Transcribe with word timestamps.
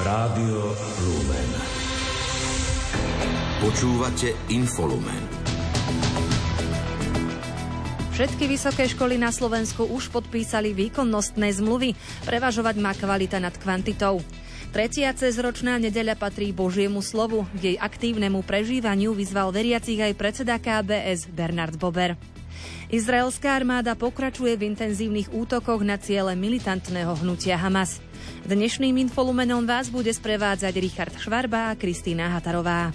Rádio 0.00 0.72
Lumen. 1.04 1.50
Počúvate 3.60 4.32
Infolumen. 4.48 5.22
Všetky 8.16 8.48
vysoké 8.48 8.88
školy 8.88 9.20
na 9.20 9.28
Slovensku 9.28 9.84
už 9.84 10.08
podpísali 10.08 10.72
výkonnostné 10.72 11.52
zmluvy. 11.52 11.92
Prevažovať 12.24 12.80
má 12.80 12.96
kvalita 12.96 13.44
nad 13.44 13.52
kvantitou. 13.60 14.24
Tretia 14.72 15.12
cezročná 15.12 15.76
nedeľa 15.76 16.16
patrí 16.16 16.48
Božiemu 16.56 17.04
slovu. 17.04 17.44
K 17.60 17.76
jej 17.76 17.76
aktívnemu 17.76 18.40
prežívaniu 18.40 19.12
vyzval 19.12 19.52
veriacich 19.52 20.00
aj 20.00 20.16
predseda 20.16 20.56
KBS 20.56 21.28
Bernard 21.28 21.76
Bober. 21.76 22.16
Izraelská 22.88 23.52
armáda 23.52 23.92
pokračuje 23.92 24.56
v 24.56 24.72
intenzívnych 24.72 25.28
útokoch 25.28 25.84
na 25.84 26.00
ciele 26.00 26.32
militantného 26.32 27.20
hnutia 27.20 27.60
Hamas. 27.60 28.00
Dnešným 28.40 28.96
infolumenom 29.04 29.68
vás 29.68 29.92
bude 29.92 30.08
sprevádzať 30.08 30.74
Richard 30.80 31.14
Švarba 31.20 31.72
a 31.72 31.76
Kristýna 31.76 32.32
Hatarová. 32.32 32.88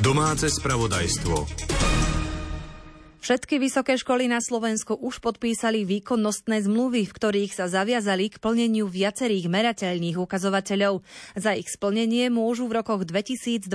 Domáce 0.00 0.48
spravodajstvo. 0.48 1.75
Všetky 3.26 3.58
vysoké 3.58 3.98
školy 3.98 4.30
na 4.30 4.38
Slovensku 4.38 4.94
už 5.02 5.18
podpísali 5.18 5.82
výkonnostné 5.82 6.62
zmluvy, 6.62 7.10
v 7.10 7.16
ktorých 7.18 7.58
sa 7.58 7.66
zaviazali 7.66 8.30
k 8.30 8.38
plneniu 8.38 8.86
viacerých 8.86 9.50
merateľných 9.50 10.14
ukazovateľov. 10.14 11.02
Za 11.34 11.58
ich 11.58 11.66
splnenie 11.66 12.30
môžu 12.30 12.70
v 12.70 12.78
rokoch 12.78 13.02
2024 13.02 13.66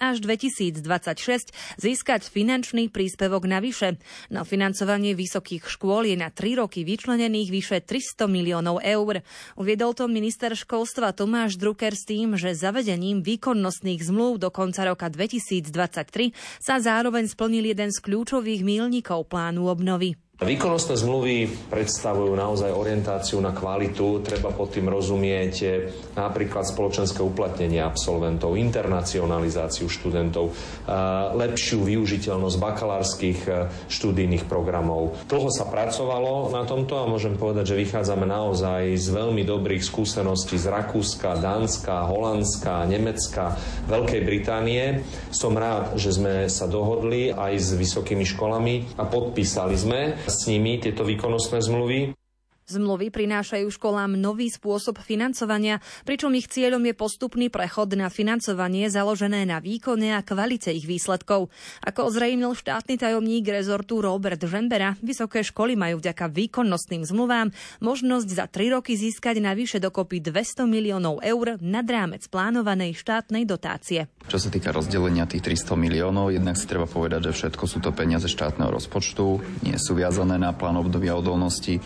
až 0.00 0.16
2026 0.24 1.52
získať 1.76 2.24
finančný 2.24 2.88
príspevok 2.88 3.44
navyše. 3.44 4.00
Na 4.32 4.48
financovanie 4.48 5.12
vysokých 5.12 5.68
škôl 5.68 6.08
je 6.08 6.16
na 6.16 6.32
3 6.32 6.64
roky 6.64 6.80
vyčlenených 6.80 7.52
vyše 7.52 7.84
300 7.84 8.32
miliónov 8.32 8.80
eur. 8.80 9.20
Uviedol 9.60 9.92
to 9.92 10.08
minister 10.08 10.56
školstva 10.56 11.12
Tomáš 11.12 11.60
Drucker 11.60 11.92
s 11.92 12.08
tým, 12.08 12.32
že 12.32 12.56
zavedením 12.56 13.20
výkonnostných 13.20 14.00
zmluv 14.08 14.40
do 14.40 14.48
konca 14.48 14.88
roka 14.88 15.12
2023 15.12 16.32
sa 16.56 16.80
zároveň 16.80 17.28
splnil 17.28 17.76
jeden 17.76 17.92
z 17.92 18.00
kľúčových 18.00 18.69
mílnikov 18.70 19.26
plánu 19.26 19.66
obnovy. 19.66 20.14
Výkonnostné 20.40 20.96
zmluvy 20.96 21.52
predstavujú 21.68 22.32
naozaj 22.32 22.72
orientáciu 22.72 23.44
na 23.44 23.52
kvalitu. 23.52 24.24
Treba 24.24 24.48
pod 24.48 24.72
tým 24.72 24.88
rozumieť 24.88 25.84
napríklad 26.16 26.64
spoločenské 26.64 27.20
uplatnenie 27.20 27.76
absolventov, 27.84 28.56
internacionalizáciu 28.56 29.92
študentov, 29.92 30.56
lepšiu 31.36 31.84
využiteľnosť 31.84 32.56
bakalárskych 32.56 33.40
e, 33.44 33.68
študijných 33.92 34.48
programov. 34.48 35.12
Dlho 35.28 35.52
sa 35.52 35.68
pracovalo 35.68 36.48
na 36.48 36.64
tomto 36.64 36.96
a 36.96 37.04
môžem 37.04 37.36
povedať, 37.36 37.76
že 37.76 37.80
vychádzame 37.84 38.24
naozaj 38.24 38.96
z 38.96 39.12
veľmi 39.12 39.44
dobrých 39.44 39.84
skúseností 39.84 40.56
z 40.56 40.72
Rakúska, 40.72 41.36
Dánska, 41.36 42.08
Holandska, 42.08 42.88
Nemecka, 42.88 43.60
Veľkej 43.92 44.24
Británie. 44.24 45.04
Som 45.28 45.60
rád, 45.60 46.00
že 46.00 46.16
sme 46.16 46.48
sa 46.48 46.64
dohodli 46.64 47.28
aj 47.28 47.52
s 47.60 47.76
vysokými 47.76 48.24
školami 48.24 48.96
a 48.96 49.04
podpísali 49.04 49.76
sme 49.76 50.00
s 50.30 50.46
nimi 50.46 50.78
tieto 50.78 51.02
výkonnostné 51.02 51.58
zmluvy. 51.58 52.14
Zmluvy 52.70 53.10
prinášajú 53.10 53.66
školám 53.74 54.14
nový 54.14 54.46
spôsob 54.46 55.02
financovania, 55.02 55.82
pričom 56.06 56.30
ich 56.38 56.46
cieľom 56.46 56.86
je 56.86 56.94
postupný 56.94 57.50
prechod 57.50 57.90
na 57.98 58.06
financovanie 58.06 58.86
založené 58.86 59.42
na 59.42 59.58
výkone 59.58 60.14
a 60.14 60.22
kvalite 60.22 60.70
ich 60.70 60.86
výsledkov. 60.86 61.50
Ako 61.82 62.06
ozrejmil 62.06 62.54
štátny 62.54 62.94
tajomník 62.94 63.50
rezortu 63.50 63.98
Robert 63.98 64.38
Žembera, 64.38 64.94
vysoké 65.02 65.42
školy 65.42 65.74
majú 65.74 65.98
vďaka 65.98 66.30
výkonnostným 66.30 67.02
zmluvám 67.02 67.50
možnosť 67.82 68.28
za 68.30 68.46
tri 68.46 68.70
roky 68.70 68.94
získať 68.94 69.42
navyše 69.42 69.82
dokopy 69.82 70.22
200 70.22 70.70
miliónov 70.70 71.18
eur 71.26 71.58
nad 71.58 71.86
rámec 71.90 72.22
plánovanej 72.30 72.94
štátnej 72.94 73.42
dotácie. 73.42 74.06
Čo 74.30 74.38
sa 74.38 74.48
týka 74.52 74.70
rozdelenia 74.70 75.26
tých 75.26 75.42
300 75.42 75.74
miliónov, 75.74 76.30
jednak 76.30 76.54
si 76.54 76.70
treba 76.70 76.86
povedať, 76.86 77.34
že 77.34 77.36
všetko 77.42 77.64
sú 77.66 77.82
to 77.82 77.90
peniaze 77.90 78.30
štátneho 78.30 78.70
rozpočtu, 78.70 79.42
nie 79.66 79.74
sú 79.74 79.98
viazané 79.98 80.38
na 80.38 80.54
plán 80.54 80.78
obdobia 80.78 81.18
odolnosti 81.18 81.82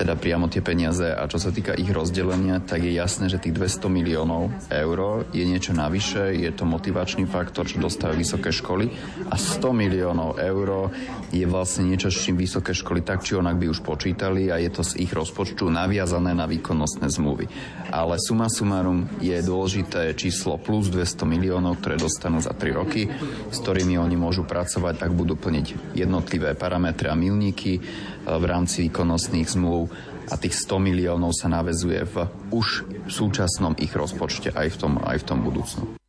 teda 0.00 0.16
priamo 0.16 0.48
tie 0.48 0.64
peniaze 0.64 1.12
a 1.12 1.28
čo 1.28 1.36
sa 1.36 1.52
týka 1.52 1.76
ich 1.76 1.92
rozdelenia, 1.92 2.64
tak 2.64 2.88
je 2.88 2.96
jasné, 2.96 3.28
že 3.28 3.36
tých 3.36 3.52
200 3.52 3.92
miliónov 3.92 4.48
eur 4.72 5.28
je 5.28 5.44
niečo 5.44 5.76
navyše, 5.76 6.32
je 6.40 6.48
to 6.56 6.64
motivačný 6.64 7.28
faktor, 7.28 7.68
čo 7.68 7.76
dostávajú 7.76 8.16
vysoké 8.16 8.48
školy 8.48 8.88
a 9.28 9.36
100 9.36 9.76
miliónov 9.76 10.40
eur 10.40 10.88
je 11.28 11.44
vlastne 11.44 11.92
niečo, 11.92 12.08
s 12.08 12.16
čím 12.16 12.40
vysoké 12.40 12.72
školy 12.72 13.04
tak 13.04 13.20
či 13.20 13.36
onak 13.36 13.60
by 13.60 13.68
už 13.68 13.84
počítali 13.84 14.48
a 14.48 14.56
je 14.56 14.72
to 14.72 14.80
z 14.80 15.04
ich 15.04 15.12
rozpočtu 15.12 15.68
naviazané 15.68 16.32
na 16.32 16.48
výkonnostné 16.48 17.12
zmluvy. 17.12 17.52
Ale 17.92 18.16
suma 18.16 18.48
sumarum 18.48 19.04
je 19.20 19.36
dôležité 19.44 20.16
číslo 20.16 20.56
plus 20.56 20.88
200 20.88 21.28
miliónov, 21.28 21.76
ktoré 21.84 22.00
dostanú 22.00 22.40
za 22.40 22.56
3 22.56 22.72
roky, 22.72 23.04
s 23.52 23.58
ktorými 23.60 24.00
oni 24.00 24.16
môžu 24.16 24.48
pracovať, 24.48 25.04
ak 25.04 25.12
budú 25.12 25.36
plniť 25.36 25.92
jednotlivé 25.92 26.56
parametre 26.56 27.12
a 27.12 27.18
milníky 27.18 27.84
v 28.24 28.44
rámci 28.44 28.88
výkonnostných 28.88 29.48
zmluv 29.48 29.92
a 30.30 30.34
tých 30.38 30.54
100 30.54 30.78
miliónov 30.78 31.34
sa 31.34 31.50
navezuje 31.50 32.06
v 32.06 32.16
už 32.54 32.86
súčasnom 33.10 33.74
ich 33.82 33.92
rozpočte 33.92 34.54
aj 34.54 34.68
v 34.72 34.76
tom, 34.78 34.92
aj 35.02 35.16
v 35.20 35.26
tom 35.26 35.38
budúcnom. 35.42 35.99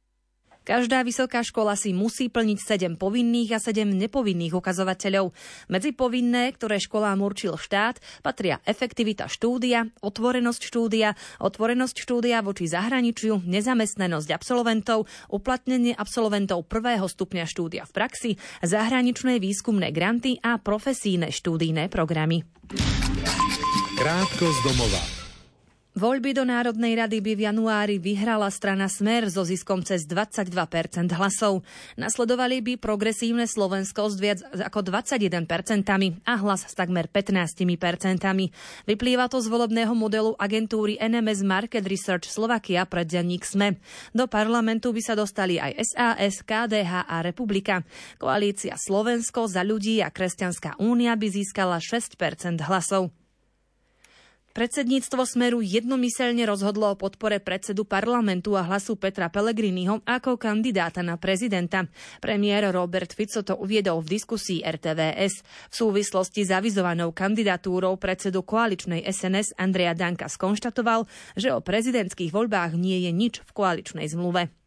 Každá 0.71 1.03
vysoká 1.03 1.43
škola 1.43 1.75
si 1.75 1.91
musí 1.91 2.31
plniť 2.31 2.95
7 2.95 2.95
povinných 2.95 3.51
a 3.51 3.59
7 3.59 3.91
nepovinných 3.91 4.55
ukazovateľov. 4.55 5.35
Medzi 5.67 5.91
povinné, 5.91 6.47
ktoré 6.55 6.79
školám 6.79 7.19
určil 7.19 7.59
štát, 7.59 7.99
patria 8.23 8.63
efektivita 8.63 9.27
štúdia, 9.27 9.91
otvorenosť 9.99 10.61
štúdia, 10.63 11.19
otvorenosť 11.43 11.95
štúdia 11.99 12.39
voči 12.39 12.71
zahraničiu, 12.71 13.43
nezamestnanosť 13.43 14.31
absolventov, 14.31 15.11
uplatnenie 15.27 15.91
absolventov 15.91 16.63
prvého 16.63 17.03
stupňa 17.03 17.43
štúdia 17.51 17.83
v 17.83 17.91
praxi, 17.91 18.31
zahraničné 18.63 19.43
výskumné 19.43 19.91
granty 19.91 20.39
a 20.39 20.55
profesíne 20.55 21.35
štúdijné 21.35 21.91
programy. 21.91 22.47
Krátko 23.99 24.47
z 24.47 24.59
domova. 24.63 25.20
Voľby 25.91 26.31
do 26.31 26.47
Národnej 26.47 26.95
rady 26.95 27.19
by 27.19 27.35
v 27.35 27.41
januári 27.51 27.95
vyhrala 27.99 28.47
strana 28.47 28.87
Smer 28.87 29.27
so 29.27 29.43
ziskom 29.43 29.83
cez 29.83 30.07
22% 30.07 30.47
hlasov. 31.11 31.67
Nasledovali 31.99 32.63
by 32.63 32.73
progresívne 32.79 33.43
Slovensko 33.43 34.07
s 34.07 34.15
viac 34.15 34.39
ako 34.55 34.87
21% 34.87 35.43
a 36.23 36.33
hlas 36.39 36.63
s 36.63 36.79
takmer 36.79 37.11
15%. 37.11 37.59
Vyplýva 38.87 39.27
to 39.27 39.43
z 39.43 39.51
volebného 39.51 39.91
modelu 39.91 40.31
agentúry 40.39 40.95
NMS 40.95 41.43
Market 41.43 41.83
Research 41.83 42.31
Slovakia 42.31 42.87
pre 42.87 43.03
denník 43.03 43.43
SME. 43.43 43.75
Do 44.15 44.31
parlamentu 44.31 44.95
by 44.95 45.03
sa 45.03 45.19
dostali 45.19 45.59
aj 45.59 45.75
SAS, 45.91 46.39
KDH 46.39 47.03
a 47.03 47.19
Republika. 47.19 47.83
Koalícia 48.15 48.79
Slovensko 48.79 49.51
za 49.51 49.59
ľudí 49.67 49.99
a 49.99 50.07
Kresťanská 50.07 50.79
únia 50.79 51.19
by 51.19 51.27
získala 51.27 51.83
6% 51.83 52.63
hlasov. 52.63 53.11
Predsedníctvo 54.51 55.23
Smeru 55.23 55.63
jednomyselne 55.63 56.43
rozhodlo 56.43 56.91
o 56.91 56.99
podpore 56.99 57.39
predsedu 57.39 57.87
parlamentu 57.87 58.59
a 58.59 58.67
hlasu 58.67 58.99
Petra 58.99 59.31
Pellegriniho 59.31 60.03
ako 60.03 60.35
kandidáta 60.35 60.99
na 60.99 61.15
prezidenta. 61.15 61.87
Premiér 62.19 62.67
Robert 62.75 63.15
Fico 63.15 63.47
to 63.47 63.55
uviedol 63.55 64.03
v 64.03 64.19
diskusii 64.19 64.59
RTVS. 64.59 65.33
V 65.71 65.73
súvislosti 65.73 66.43
s 66.43 66.51
avizovanou 66.51 67.15
kandidatúrou 67.15 67.95
predsedu 67.95 68.43
koaličnej 68.43 69.07
SNS 69.07 69.55
Andreja 69.55 69.95
Danka 69.95 70.27
skonštatoval, 70.27 71.07
že 71.39 71.55
o 71.55 71.63
prezidentských 71.63 72.35
voľbách 72.35 72.75
nie 72.75 73.07
je 73.07 73.11
nič 73.15 73.39
v 73.47 73.51
koaličnej 73.55 74.11
zmluve. 74.11 74.60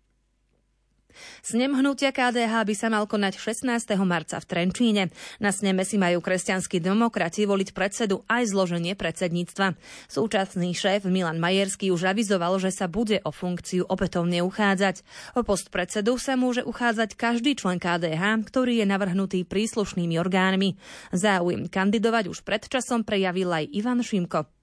Snem 1.45 1.75
hnutia 1.77 2.15
KDH 2.15 2.65
by 2.65 2.75
sa 2.79 2.89
mal 2.89 3.05
konať 3.05 3.37
16. 3.37 3.67
marca 4.07 4.41
v 4.41 4.49
Trenčíne. 4.49 5.05
Na 5.43 5.51
sneme 5.51 5.83
si 5.83 5.99
majú 5.99 6.23
kresťanskí 6.23 6.79
demokrati 6.79 7.45
voliť 7.45 7.77
predsedu 7.77 8.23
aj 8.31 8.55
zloženie 8.55 8.97
predsedníctva. 8.97 9.77
Súčasný 10.07 10.73
šéf 10.73 11.05
Milan 11.11 11.43
Majerský 11.43 11.91
už 11.91 12.15
avizoval, 12.15 12.57
že 12.63 12.71
sa 12.71 12.87
bude 12.87 13.19
o 13.27 13.31
funkciu 13.35 13.85
opätovne 13.91 14.41
uchádzať. 14.47 15.03
O 15.35 15.43
post 15.43 15.75
predsedu 15.75 16.17
sa 16.17 16.39
môže 16.39 16.63
uchádzať 16.63 17.19
každý 17.19 17.59
člen 17.59 17.83
KDH, 17.83 18.47
ktorý 18.47 18.81
je 18.81 18.87
navrhnutý 18.87 19.41
príslušnými 19.45 20.17
orgánmi. 20.23 20.79
Záujem 21.11 21.67
kandidovať 21.67 22.31
už 22.31 22.47
pred 22.47 22.63
časom 22.65 23.03
prejavil 23.03 23.51
aj 23.51 23.65
Ivan 23.75 24.01
Šimko. 24.01 24.54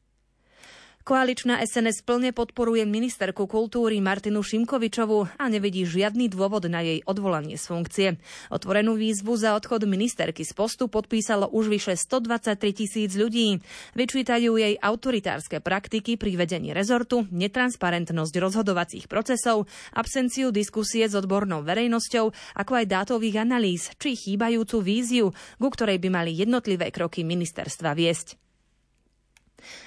Koaličná 1.01 1.57
SNS 1.65 2.05
plne 2.05 2.29
podporuje 2.29 2.85
ministerku 2.85 3.49
kultúry 3.49 3.97
Martinu 3.97 4.45
Šimkovičovú 4.45 5.33
a 5.33 5.49
nevidí 5.49 5.81
žiadny 5.81 6.29
dôvod 6.29 6.69
na 6.69 6.85
jej 6.85 7.01
odvolanie 7.09 7.57
z 7.57 7.65
funkcie. 7.65 8.07
Otvorenú 8.53 8.93
výzvu 8.93 9.33
za 9.33 9.57
odchod 9.57 9.89
ministerky 9.89 10.45
z 10.45 10.53
postu 10.53 10.85
podpísalo 10.93 11.49
už 11.49 11.73
vyše 11.73 11.97
123 11.97 12.53
tisíc 12.77 13.17
ľudí. 13.17 13.57
Vyčítajú 13.97 14.61
jej 14.61 14.77
autoritárske 14.77 15.57
praktiky 15.57 16.21
pri 16.21 16.37
vedení 16.37 16.69
rezortu, 16.69 17.25
netransparentnosť 17.33 18.33
rozhodovacích 18.37 19.09
procesov, 19.09 19.65
absenciu 19.97 20.53
diskusie 20.53 21.09
s 21.09 21.17
odbornou 21.17 21.65
verejnosťou, 21.65 22.29
ako 22.61 22.71
aj 22.77 22.85
dátových 22.85 23.41
analýz, 23.41 23.89
či 23.97 24.13
chýbajúcu 24.13 24.77
víziu, 24.85 25.33
ku 25.57 25.67
ktorej 25.73 25.97
by 25.97 26.13
mali 26.13 26.37
jednotlivé 26.37 26.93
kroky 26.93 27.25
ministerstva 27.25 27.97
viesť. 27.97 28.50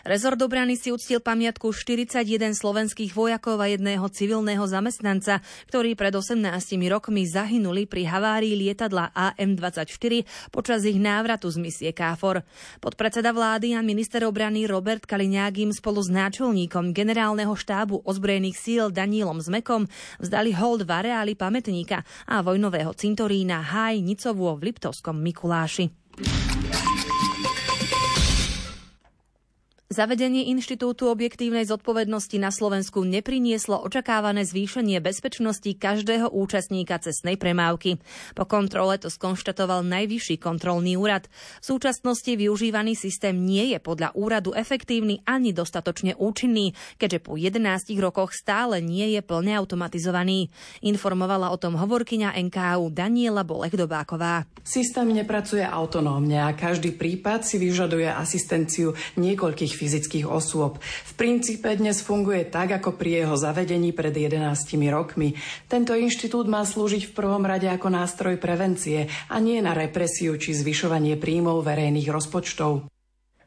Rezort 0.06 0.40
obrany 0.40 0.78
si 0.78 0.94
uctil 0.94 1.20
pamiatku 1.20 1.70
41 1.70 2.24
slovenských 2.56 3.12
vojakov 3.12 3.60
a 3.60 3.70
jedného 3.70 4.06
civilného 4.08 4.64
zamestnanca, 4.64 5.44
ktorí 5.70 5.98
pred 5.98 6.14
18 6.14 6.40
rokmi 6.88 7.26
zahynuli 7.26 7.84
pri 7.84 8.06
havárii 8.08 8.54
lietadla 8.54 9.12
AM-24 9.12 10.24
počas 10.50 10.86
ich 10.86 10.96
návratu 10.98 11.50
z 11.50 11.58
misie 11.60 11.90
KFOR. 11.90 12.46
Podpredseda 12.78 13.34
vlády 13.34 13.74
a 13.74 13.80
minister 13.82 14.22
obrany 14.24 14.64
Robert 14.64 15.04
Kaliňágim 15.04 15.74
spolu 15.74 16.00
s 16.00 16.10
náčelníkom 16.12 16.94
generálneho 16.94 17.52
štábu 17.52 18.06
ozbrojených 18.06 18.56
síl 18.56 18.84
Danílom 18.94 19.42
Zmekom 19.42 19.90
vzdali 20.22 20.54
hold 20.54 20.86
v 20.86 20.90
areáli 20.90 21.34
pamätníka 21.34 22.06
a 22.30 22.40
vojnového 22.40 22.94
cintorína 22.94 23.60
Háj 23.60 24.00
Nicovo 24.00 24.54
v 24.54 24.70
Liptovskom 24.70 25.18
Mikuláši. 25.18 25.90
Zavedenie 29.94 30.50
Inštitútu 30.50 31.06
objektívnej 31.06 31.70
zodpovednosti 31.70 32.34
na 32.42 32.50
Slovensku 32.50 33.06
neprinieslo 33.06 33.78
očakávané 33.78 34.42
zvýšenie 34.42 34.98
bezpečnosti 34.98 35.70
každého 35.70 36.34
účastníka 36.34 36.98
cestnej 36.98 37.38
premávky. 37.38 38.02
Po 38.34 38.42
kontrole 38.42 38.98
to 38.98 39.06
skonštatoval 39.06 39.86
Najvyšší 39.86 40.42
kontrolný 40.42 40.98
úrad. 40.98 41.30
V 41.62 41.78
súčasnosti 41.78 42.26
využívaný 42.26 42.98
systém 42.98 43.38
nie 43.38 43.70
je 43.70 43.78
podľa 43.78 44.10
úradu 44.18 44.50
efektívny 44.50 45.22
ani 45.30 45.54
dostatočne 45.54 46.18
účinný, 46.18 46.74
keďže 46.98 47.22
po 47.22 47.38
11 47.38 47.62
rokoch 48.02 48.34
stále 48.34 48.82
nie 48.82 49.14
je 49.14 49.22
plne 49.22 49.54
automatizovaný. 49.54 50.50
Informovala 50.82 51.54
o 51.54 51.60
tom 51.62 51.78
hovorkyňa 51.78 52.34
NKU 52.50 52.90
Daniela 52.90 53.46
Bolech-Dobáková. 53.46 54.42
Systém 54.66 55.06
nepracuje 55.14 55.62
autonómne 55.62 56.42
a 56.42 56.50
každý 56.50 56.98
prípad 56.98 57.46
si 57.46 57.62
vyžaduje 57.62 58.10
asistenciu 58.10 58.90
niekoľkých 59.14 59.83
fyzických 59.84 60.24
osôb. 60.24 60.80
V 60.80 61.12
princípe 61.12 61.68
dnes 61.76 62.00
funguje 62.00 62.48
tak, 62.48 62.80
ako 62.80 62.96
pri 62.96 63.28
jeho 63.28 63.36
zavedení 63.36 63.92
pred 63.92 64.16
11 64.16 64.56
rokmi. 64.88 65.36
Tento 65.68 65.92
inštitút 65.92 66.48
má 66.48 66.64
slúžiť 66.64 67.12
v 67.12 67.12
prvom 67.12 67.44
rade 67.44 67.68
ako 67.68 67.92
nástroj 67.92 68.40
prevencie 68.40 69.12
a 69.28 69.36
nie 69.44 69.60
na 69.60 69.76
represiu 69.76 70.40
či 70.40 70.56
zvyšovanie 70.56 71.20
príjmov 71.20 71.60
verejných 71.60 72.08
rozpočtov. 72.08 72.93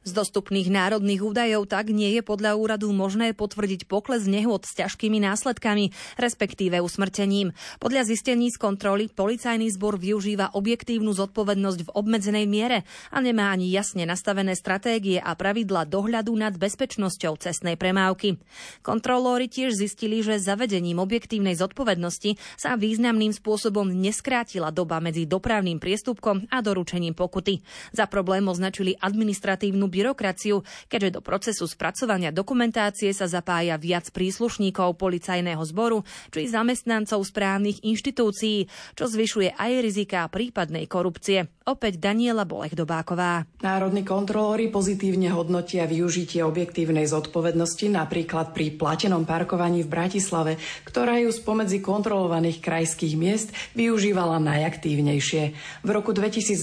Z 0.07 0.15
dostupných 0.15 0.71
národných 0.71 1.19
údajov 1.19 1.67
tak 1.67 1.91
nie 1.91 2.15
je 2.15 2.23
podľa 2.23 2.55
úradu 2.55 2.87
možné 2.95 3.35
potvrdiť 3.35 3.91
pokles 3.91 4.23
nehôd 4.23 4.63
s 4.63 4.79
ťažkými 4.79 5.19
následkami, 5.19 5.91
respektíve 6.15 6.79
usmrtením. 6.79 7.51
Podľa 7.83 8.07
zistení 8.07 8.47
z 8.47 8.55
kontroly 8.55 9.11
policajný 9.11 9.67
zbor 9.75 9.99
využíva 9.99 10.55
objektívnu 10.55 11.11
zodpovednosť 11.11 11.79
v 11.83 11.91
obmedzenej 11.91 12.47
miere 12.47 12.87
a 13.11 13.19
nemá 13.19 13.51
ani 13.51 13.67
jasne 13.67 14.07
nastavené 14.07 14.55
stratégie 14.55 15.19
a 15.19 15.35
pravidla 15.35 15.83
dohľadu 15.83 16.31
nad 16.39 16.55
bezpečnosťou 16.55 17.35
cestnej 17.43 17.75
premávky. 17.75 18.39
Kontrolóri 18.87 19.51
tiež 19.51 19.75
zistili, 19.75 20.23
že 20.23 20.39
zavedením 20.39 21.03
objektívnej 21.03 21.59
zodpovednosti 21.59 22.39
sa 22.55 22.79
významným 22.79 23.35
spôsobom 23.35 23.91
neskrátila 23.91 24.71
doba 24.71 25.03
medzi 25.03 25.27
dopravným 25.27 25.83
priestupkom 25.83 26.47
a 26.47 26.63
doručením 26.63 27.11
pokuty. 27.11 27.59
Za 27.91 28.07
problém 28.07 28.47
označili 28.47 28.95
administratívnu 28.95 29.96
byrokraciu, 29.97 30.61
keďže 30.85 31.17
do 31.17 31.21
procesu 31.25 31.65
spracovania 31.65 32.29
dokumentácie 32.29 33.09
sa 33.17 33.25
zapája 33.25 33.81
viac 33.81 34.13
príslušníkov 34.13 35.01
policajného 35.01 35.63
zboru 35.65 36.05
či 36.29 36.45
zamestnancov 36.45 37.25
správnych 37.25 37.81
inštitúcií, 37.81 38.69
čo 38.93 39.09
zvyšuje 39.09 39.57
aj 39.57 39.71
rizika 39.81 40.29
prípadnej 40.29 40.85
korupcie. 40.85 41.49
Opäť 41.67 41.99
Daniela 41.99 42.47
Bolech-Dobáková. 42.47 43.43
Národní 43.59 44.07
kontrolóri 44.07 44.71
pozitívne 44.71 45.33
hodnotia 45.35 45.83
využitie 45.83 46.39
objektívnej 46.45 47.03
zodpovednosti 47.09 47.91
napríklad 47.91 48.55
pri 48.55 48.77
platenom 48.79 49.27
parkovaní 49.27 49.83
v 49.83 49.91
Bratislave, 49.91 50.55
ktorá 50.87 51.19
ju 51.19 51.27
spomedzi 51.33 51.83
kontrolovaných 51.83 52.63
krajských 52.63 53.19
miest 53.19 53.51
využívala 53.75 54.39
najaktívnejšie. 54.39 55.43
V 55.83 55.89
roku 55.91 56.15
2022 56.15 56.55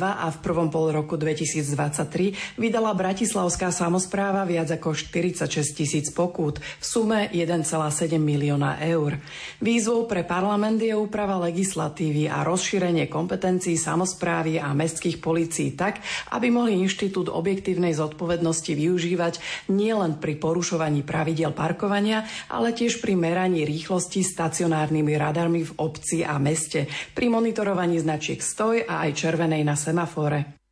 a 0.00 0.26
v 0.32 0.38
prvom 0.40 0.72
pol 0.72 0.94
roku 0.94 1.20
2023 1.20 2.56
vydala 2.76 2.92
Bratislavská 2.92 3.72
samozpráva 3.72 4.44
viac 4.44 4.68
ako 4.68 4.92
46 4.92 5.48
tisíc 5.72 6.12
pokút 6.12 6.60
v 6.60 6.84
sume 6.84 7.24
1,7 7.32 7.72
milióna 8.20 8.84
eur. 8.84 9.16
Výzvou 9.64 10.04
pre 10.04 10.28
parlament 10.28 10.76
je 10.76 10.92
úprava 10.92 11.40
legislatívy 11.40 12.28
a 12.28 12.44
rozšírenie 12.44 13.08
kompetencií 13.08 13.80
samozprávy 13.80 14.60
a 14.60 14.76
mestských 14.76 15.24
polícií 15.24 15.72
tak, 15.72 16.04
aby 16.36 16.52
mohli 16.52 16.76
inštitút 16.76 17.32
objektívnej 17.32 17.96
zodpovednosti 17.96 18.76
využívať 18.76 19.40
nielen 19.72 20.20
pri 20.20 20.36
porušovaní 20.36 21.00
pravidel 21.00 21.56
parkovania, 21.56 22.28
ale 22.52 22.76
tiež 22.76 23.00
pri 23.00 23.16
meraní 23.16 23.64
rýchlosti 23.64 24.20
stacionárnymi 24.20 25.16
radarmi 25.16 25.64
v 25.64 25.72
obci 25.80 26.28
a 26.28 26.36
meste, 26.36 26.84
pri 27.16 27.32
monitorovaní 27.32 27.96
značiek 28.04 28.36
stoj 28.36 28.84
a 28.84 29.08
aj 29.08 29.16
červenej 29.16 29.64
na 29.64 29.80
semafore. 29.80 30.65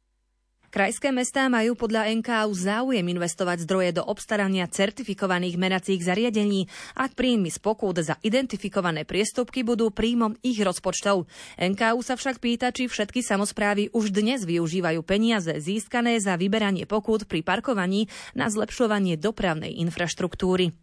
Krajské 0.74 1.14
mestá 1.14 1.46
majú 1.46 1.78
podľa 1.78 2.10
NKU 2.18 2.50
záujem 2.50 3.06
investovať 3.06 3.62
zdroje 3.62 3.94
do 3.94 4.02
obstarania 4.02 4.66
certifikovaných 4.66 5.54
meracích 5.54 6.02
zariadení, 6.02 6.66
ak 6.98 7.14
príjmy 7.14 7.46
z 7.46 7.62
pokút 7.62 8.02
za 8.02 8.18
identifikované 8.26 9.06
priestupky 9.06 9.62
budú 9.62 9.94
príjmom 9.94 10.34
ich 10.42 10.58
rozpočtov. 10.58 11.30
NKU 11.62 11.98
sa 12.02 12.18
však 12.18 12.42
pýta, 12.42 12.74
či 12.74 12.90
všetky 12.90 13.22
samozprávy 13.22 13.94
už 13.94 14.10
dnes 14.10 14.42
využívajú 14.42 14.98
peniaze 15.06 15.54
získané 15.62 16.18
za 16.18 16.34
vyberanie 16.34 16.90
pokút 16.90 17.30
pri 17.30 17.46
parkovaní 17.46 18.10
na 18.34 18.50
zlepšovanie 18.50 19.14
dopravnej 19.14 19.78
infraštruktúry. 19.78 20.74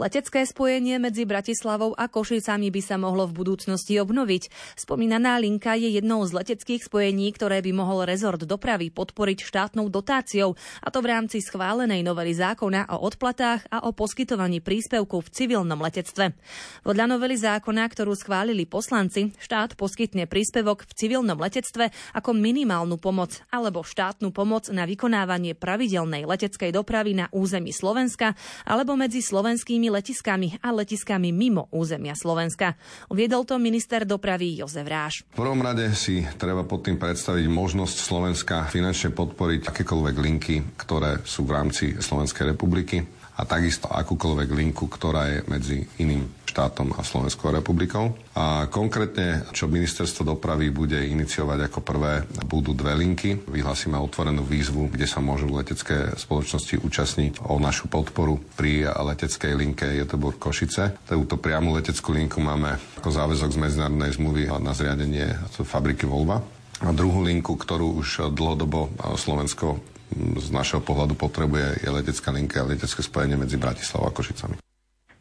Letecké 0.00 0.48
spojenie 0.48 0.96
medzi 0.96 1.28
Bratislavou 1.28 1.92
a 1.92 2.08
Košicami 2.08 2.72
by 2.72 2.80
sa 2.80 2.96
mohlo 2.96 3.28
v 3.28 3.36
budúcnosti 3.36 4.00
obnoviť. 4.00 4.48
Spomínaná 4.72 5.36
linka 5.36 5.76
je 5.76 5.92
jednou 5.92 6.24
z 6.24 6.40
leteckých 6.40 6.88
spojení, 6.88 7.28
ktoré 7.36 7.60
by 7.60 7.68
mohol 7.76 8.08
rezort 8.08 8.40
dopravy 8.40 8.88
podporiť 8.88 9.44
štátnou 9.44 9.92
dotáciou, 9.92 10.56
a 10.80 10.88
to 10.88 11.04
v 11.04 11.10
rámci 11.12 11.44
schválenej 11.44 12.00
novely 12.00 12.32
zákona 12.32 12.88
o 12.96 13.04
odplatách 13.04 13.68
a 13.68 13.84
o 13.84 13.92
poskytovaní 13.92 14.64
príspevku 14.64 15.20
v 15.20 15.28
civilnom 15.36 15.76
letectve. 15.76 16.32
Podľa 16.80 17.04
novely 17.04 17.36
zákona, 17.36 17.84
ktorú 17.92 18.16
schválili 18.16 18.64
poslanci, 18.64 19.36
štát 19.36 19.76
poskytne 19.76 20.24
príspevok 20.24 20.88
v 20.88 20.96
civilnom 20.96 21.36
letectve 21.36 21.92
ako 22.16 22.32
minimálnu 22.32 22.96
pomoc 22.96 23.44
alebo 23.52 23.84
štátnu 23.84 24.32
pomoc 24.32 24.64
na 24.72 24.88
vykonávanie 24.88 25.52
pravidelnej 25.52 26.24
leteckej 26.24 26.72
dopravy 26.72 27.20
na 27.20 27.28
území 27.36 27.68
Slovenska 27.68 28.32
alebo 28.64 28.96
medzi 28.96 29.20
slovenskými 29.20 29.89
letiskami 29.90 30.56
a 30.62 30.70
letiskami 30.70 31.34
mimo 31.34 31.66
územia 31.74 32.14
Slovenska. 32.14 32.78
Uviedol 33.10 33.42
to 33.44 33.58
minister 33.58 34.06
dopravy 34.06 34.56
Jozef 34.56 34.86
Ráš. 34.86 35.14
V 35.34 35.42
prvom 35.42 35.60
rade 35.60 35.90
si 35.98 36.22
treba 36.38 36.62
pod 36.62 36.86
tým 36.86 36.96
predstaviť 36.96 37.50
možnosť 37.50 37.96
Slovenska 37.98 38.56
finančne 38.70 39.10
podporiť 39.10 39.66
akékoľvek 39.68 40.16
linky, 40.16 40.56
ktoré 40.78 41.20
sú 41.26 41.44
v 41.44 41.54
rámci 41.58 41.98
Slovenskej 41.98 42.56
republiky 42.56 43.19
a 43.40 43.48
takisto 43.48 43.88
akúkoľvek 43.88 44.52
linku, 44.52 44.84
ktorá 44.84 45.32
je 45.32 45.38
medzi 45.48 45.88
iným 45.96 46.28
štátom 46.44 46.92
a 46.92 47.00
Slovenskou 47.00 47.48
republikou. 47.48 48.12
A 48.36 48.68
konkrétne, 48.68 49.48
čo 49.56 49.70
ministerstvo 49.70 50.28
dopravy 50.28 50.68
bude 50.68 50.98
iniciovať 50.98 51.72
ako 51.72 51.80
prvé, 51.80 52.28
budú 52.44 52.76
dve 52.76 53.00
linky. 53.00 53.40
Vyhlasíme 53.48 53.96
otvorenú 53.96 54.44
výzvu, 54.44 54.92
kde 54.92 55.08
sa 55.08 55.24
môžu 55.24 55.48
letecké 55.56 56.12
spoločnosti 56.20 56.84
účastniť 56.84 57.40
o 57.48 57.56
našu 57.56 57.88
podporu 57.88 58.36
pri 58.60 58.84
leteckej 58.92 59.56
linke 59.56 59.88
Göteborg 59.88 60.36
Košice. 60.36 61.00
Túto 61.08 61.40
priamu 61.40 61.72
leteckú 61.72 62.12
linku 62.12 62.44
máme 62.44 62.76
ako 63.00 63.08
záväzok 63.08 63.56
z 63.56 63.62
medzinárodnej 63.62 64.12
zmluvy 64.20 64.42
na 64.60 64.76
zriadenie 64.76 65.32
fabriky 65.64 66.04
Volva. 66.04 66.44
A 66.80 66.92
druhú 66.92 67.24
linku, 67.24 67.56
ktorú 67.56 68.00
už 68.00 68.32
dlhodobo 68.32 68.90
Slovensko 69.16 69.80
z 70.14 70.48
našeho 70.50 70.82
pohľadu 70.82 71.14
potrebuje, 71.14 71.86
je 71.86 71.90
letecká 71.90 72.34
linka 72.34 72.60
a 72.62 72.68
letecké 72.68 73.00
spojenie 73.00 73.38
medzi 73.38 73.56
Bratislavou 73.56 74.10
a 74.10 74.14
Košicami. 74.14 74.58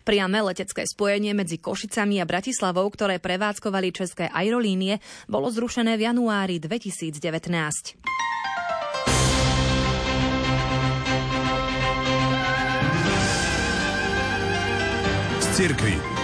Priame 0.02 0.42
letecké 0.42 0.90
spojenie 0.90 1.38
medzi 1.38 1.62
Košicami 1.62 2.18
a 2.18 2.26
Bratislavou, 2.26 2.90
ktoré 2.90 3.22
prevádzkovali 3.22 3.94
české 3.94 4.26
aerolínie, 4.34 4.98
bolo 5.30 5.54
zrušené 5.54 5.94
v 6.02 6.10
januári 6.10 6.58
2019. 6.58 7.22
Z 15.40 15.48
cirkvi. 15.54 16.19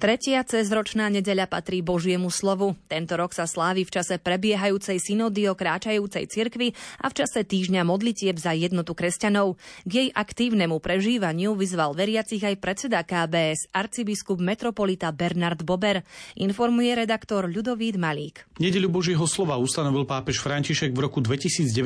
Tretia 0.00 0.40
cezročná 0.48 1.12
nedeľa 1.12 1.44
patrí 1.44 1.84
Božiemu 1.84 2.32
slovu. 2.32 2.72
Tento 2.88 3.20
rok 3.20 3.36
sa 3.36 3.44
slávi 3.44 3.84
v 3.84 4.00
čase 4.00 4.16
prebiehajúcej 4.16 4.96
synody 4.96 5.44
o 5.44 5.52
kráčajúcej 5.52 6.24
cirkvi 6.24 6.72
a 7.04 7.12
v 7.12 7.20
čase 7.20 7.44
týždňa 7.44 7.84
modlitieb 7.84 8.40
za 8.40 8.56
jednotu 8.56 8.96
kresťanov. 8.96 9.60
K 9.84 9.92
jej 9.92 10.08
aktívnemu 10.08 10.80
prežívaniu 10.80 11.52
vyzval 11.52 11.92
veriacich 11.92 12.40
aj 12.40 12.56
predseda 12.64 13.04
KBS, 13.04 13.68
arcibiskup 13.76 14.40
metropolita 14.40 15.12
Bernard 15.12 15.68
Bober, 15.68 16.00
informuje 16.32 16.96
redaktor 16.96 17.44
Ľudovít 17.44 18.00
Malík. 18.00 18.48
Nedeľu 18.56 18.88
Božieho 18.88 19.28
slova 19.28 19.60
ustanovil 19.60 20.08
pápež 20.08 20.40
František 20.40 20.96
v 20.96 21.12
roku 21.12 21.20
2019 21.20 21.76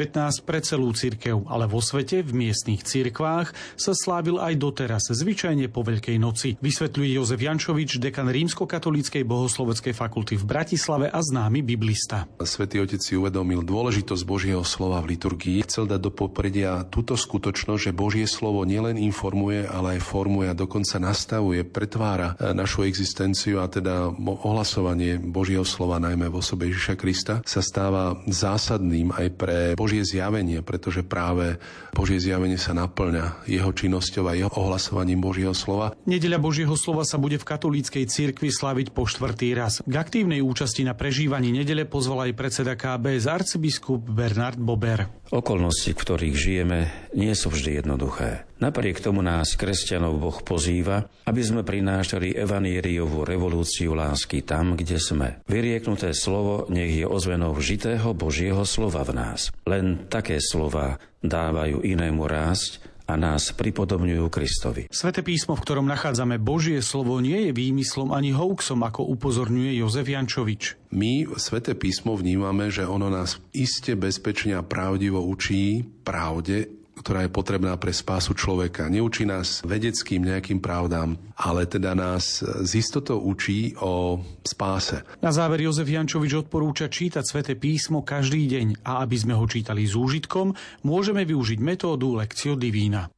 pre 0.47 0.63
celú 0.63 0.95
cirkev, 0.95 1.51
ale 1.51 1.67
vo 1.67 1.83
svete, 1.83 2.23
v 2.23 2.47
miestnych 2.47 2.87
cirkvách, 2.87 3.75
sa 3.75 3.91
slávil 3.91 4.39
aj 4.39 4.55
doteraz, 4.55 5.03
zvyčajne 5.11 5.67
po 5.67 5.83
Veľkej 5.83 6.15
noci. 6.23 6.55
Vysvetľuje 6.63 7.19
Jozef 7.19 7.43
Jančovič, 7.43 8.04
dekan 8.05 8.29
rímskokatolíckej 8.29 9.25
bohosloveckej 9.25 9.97
fakulty 9.97 10.37
v 10.37 10.45
Bratislave 10.45 11.07
a 11.09 11.25
známy 11.25 11.65
biblista. 11.65 12.29
Svetý 12.45 12.85
otec 12.85 13.01
si 13.01 13.17
uvedomil 13.17 13.65
dôležitosť 13.65 14.23
Božieho 14.29 14.61
slova 14.61 15.01
v 15.01 15.17
liturgii. 15.17 15.65
Chcel 15.65 15.89
dať 15.89 16.01
do 16.05 16.13
popredia 16.13 16.85
túto 16.85 17.17
skutočnosť, 17.17 17.89
že 17.89 17.97
Božie 17.97 18.29
slovo 18.29 18.69
nielen 18.69 19.01
informuje, 19.01 19.65
ale 19.65 19.97
aj 19.97 20.05
formuje 20.05 20.53
a 20.53 20.59
dokonca 20.59 21.01
nastavuje, 21.01 21.65
pretvára 21.65 22.37
e, 22.37 22.53
našu 22.53 22.85
existenciu 22.85 23.65
a 23.65 23.71
teda 23.71 24.13
ohlasovanie 24.21 25.17
Božieho 25.17 25.65
slova, 25.65 25.97
najmä 25.97 26.29
v 26.29 26.37
osobe 26.43 26.69
Ježiša 26.69 26.95
Krista, 27.01 27.35
sa 27.47 27.65
stáva 27.65 28.19
zásadným 28.27 29.15
aj 29.15 29.27
pre 29.39 29.59
Božie 29.79 30.03
zjavenie, 30.03 30.61
pretože 30.61 31.07
práve 31.07 31.57
Božie 31.95 32.19
zjavenie 32.19 32.59
sa 32.59 32.75
naplňa 32.75 33.47
jeho 33.47 33.71
činnosťou 33.71 34.27
a 34.27 34.35
jeho 34.35 34.51
ohlasovaním 34.51 35.23
Božieho 35.23 35.55
slova. 35.55 35.95
Nedeľa 36.11 36.43
Božieho 36.43 36.75
slova 36.75 37.07
sa 37.07 37.17
bude 37.17 37.39
v 37.39 37.47
katolíckej 37.47 37.94
katolíckej 37.95 38.11
cirkvi 38.11 38.51
slaviť 38.51 38.89
po 38.91 39.07
štvrtý 39.07 39.55
raz. 39.55 39.79
K 39.87 39.95
aktívnej 39.95 40.43
účasti 40.43 40.83
na 40.83 40.99
prežívaní 40.99 41.55
nedele 41.55 41.87
pozval 41.87 42.27
aj 42.27 42.33
predseda 42.35 42.75
KB 42.75 43.23
z 43.23 43.31
arcibiskup 43.31 44.03
Bernard 44.03 44.59
Bober. 44.59 45.07
Okolnosti, 45.31 45.95
v 45.95 46.03
ktorých 46.03 46.35
žijeme, 46.35 46.91
nie 47.15 47.31
sú 47.39 47.55
vždy 47.55 47.79
jednoduché. 47.83 48.51
Napriek 48.59 48.99
tomu 48.99 49.23
nás, 49.23 49.55
kresťanov, 49.55 50.19
Boh 50.19 50.39
pozýva, 50.43 51.07
aby 51.27 51.43
sme 51.43 51.63
prinášali 51.63 52.35
evanieriovú 52.35 53.23
revolúciu 53.23 53.95
lásky 53.95 54.43
tam, 54.43 54.75
kde 54.75 54.99
sme. 54.99 55.39
Vyrieknuté 55.47 56.11
slovo 56.19 56.67
nech 56.71 56.99
je 56.99 57.07
ozvenou 57.07 57.55
vžitého 57.55 58.11
Božieho 58.15 58.67
slova 58.67 59.07
v 59.07 59.13
nás. 59.15 59.55
Len 59.71 60.11
také 60.11 60.43
slova 60.43 60.99
dávajú 61.23 61.83
inému 61.87 62.27
rásť 62.27 62.94
a 63.05 63.15
nás 63.21 63.53
pripodobňujú 63.53 64.27
Kristovi. 64.33 64.83
Svete 64.89 65.21
písmo, 65.21 65.53
v 65.57 65.65
ktorom 65.65 65.85
nachádzame 65.85 66.41
Božie 66.41 66.81
slovo, 66.81 67.21
nie 67.21 67.49
je 67.49 67.53
výmyslom 67.53 68.17
ani 68.17 68.33
hoaxom, 68.33 68.81
ako 68.81 69.05
upozorňuje 69.13 69.77
Jozef 69.77 70.09
Jančovič. 70.09 70.93
My 70.95 71.29
Svete 71.37 71.77
písmo 71.77 72.17
vnímame, 72.17 72.73
že 72.73 72.89
ono 72.89 73.13
nás 73.13 73.43
iste 73.53 73.93
bezpečne 73.99 74.57
a 74.57 74.65
pravdivo 74.65 75.21
učí 75.21 75.85
pravde 76.07 76.84
ktorá 76.99 77.27
je 77.27 77.31
potrebná 77.31 77.75
pre 77.79 77.95
spásu 77.95 78.35
človeka. 78.35 78.91
Neučí 78.91 79.23
nás 79.23 79.63
vedeckým 79.63 80.27
nejakým 80.27 80.59
pravdám, 80.59 81.15
ale 81.39 81.67
teda 81.71 81.95
nás 81.95 82.43
z 82.43 82.71
istotou 82.75 83.23
učí 83.23 83.79
o 83.79 84.19
spáse. 84.43 85.07
Na 85.23 85.31
záver 85.31 85.63
Jozef 85.63 85.87
Jančovič 85.87 86.47
odporúča 86.47 86.91
čítať 86.91 87.23
sväté 87.23 87.53
písmo 87.55 88.03
každý 88.03 88.51
deň 88.51 88.83
a 88.83 89.07
aby 89.07 89.17
sme 89.19 89.35
ho 89.39 89.45
čítali 89.47 89.87
s 89.87 89.95
úžitkom, 89.95 90.55
môžeme 90.83 91.23
využiť 91.23 91.59
metódu 91.63 92.19
Lekcio 92.19 92.59
Divína. 92.59 93.14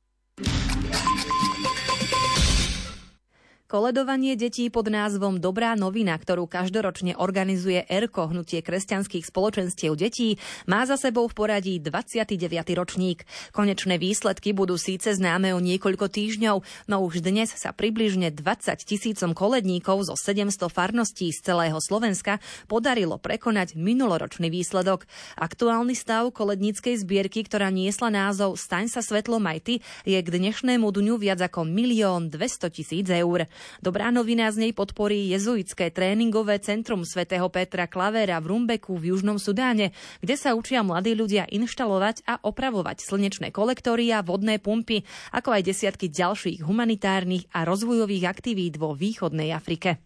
Koledovanie 3.77 4.41
detí 4.41 4.73
pod 4.73 4.89
názvom 4.89 5.37
Dobrá 5.37 5.77
novina, 5.77 6.17
ktorú 6.17 6.49
každoročne 6.49 7.13
organizuje 7.13 7.85
ERKO, 7.85 8.33
hnutie 8.33 8.65
kresťanských 8.65 9.29
spoločenstiev 9.29 9.93
detí, 10.01 10.41
má 10.65 10.89
za 10.89 10.97
sebou 10.97 11.29
v 11.29 11.37
poradí 11.37 11.77
29. 11.77 12.41
ročník. 12.73 13.29
Konečné 13.53 14.01
výsledky 14.01 14.57
budú 14.57 14.81
síce 14.81 15.13
známe 15.13 15.53
o 15.53 15.61
niekoľko 15.61 16.09
týždňov, 16.09 16.57
no 16.89 16.97
už 17.05 17.21
dnes 17.21 17.53
sa 17.53 17.77
približne 17.77 18.33
20 18.33 18.81
tisícom 18.81 19.37
koledníkov 19.37 20.09
zo 20.09 20.17
700 20.17 20.73
farností 20.73 21.29
z 21.29 21.45
celého 21.45 21.77
Slovenska 21.77 22.41
podarilo 22.73 23.21
prekonať 23.21 23.77
minuloročný 23.77 24.49
výsledok. 24.49 25.05
Aktuálny 25.37 25.93
stav 25.93 26.33
koledníckej 26.33 26.97
zbierky, 27.05 27.45
ktorá 27.45 27.69
niesla 27.69 28.09
názov 28.09 28.57
Staň 28.57 28.89
sa 28.89 29.05
svetlom 29.05 29.45
aj 29.45 29.85
je 30.09 30.17
k 30.17 30.29
dnešnému 30.33 30.89
dňu 30.89 31.21
viac 31.21 31.45
ako 31.45 31.69
milión 31.69 32.33
200 32.33 32.73
tisíc 32.73 33.05
eur. 33.13 33.45
Dobrá 33.83 34.09
novina 34.15 34.49
z 34.49 34.67
nej 34.67 34.73
podporí 34.73 35.31
jezuitské 35.33 35.93
tréningové 35.93 36.59
centrum 36.63 37.05
svätého 37.05 37.47
Petra 37.51 37.91
Klavera 37.91 38.39
v 38.41 38.55
Rumbeku 38.55 38.97
v 38.97 39.13
Južnom 39.13 39.37
Sudáne, 39.37 39.93
kde 40.23 40.35
sa 40.39 40.55
učia 40.55 40.87
mladí 40.87 41.13
ľudia 41.13 41.45
inštalovať 41.51 42.25
a 42.25 42.41
opravovať 42.41 43.03
slnečné 43.03 43.51
kolektory 43.51 44.15
a 44.15 44.23
vodné 44.23 44.63
pumpy, 44.63 45.03
ako 45.35 45.57
aj 45.57 45.67
desiatky 45.67 46.09
ďalších 46.09 46.63
humanitárnych 46.65 47.51
a 47.53 47.67
rozvojových 47.67 48.25
aktivít 48.31 48.79
vo 48.79 48.95
východnej 48.95 49.53
Afrike. 49.53 49.99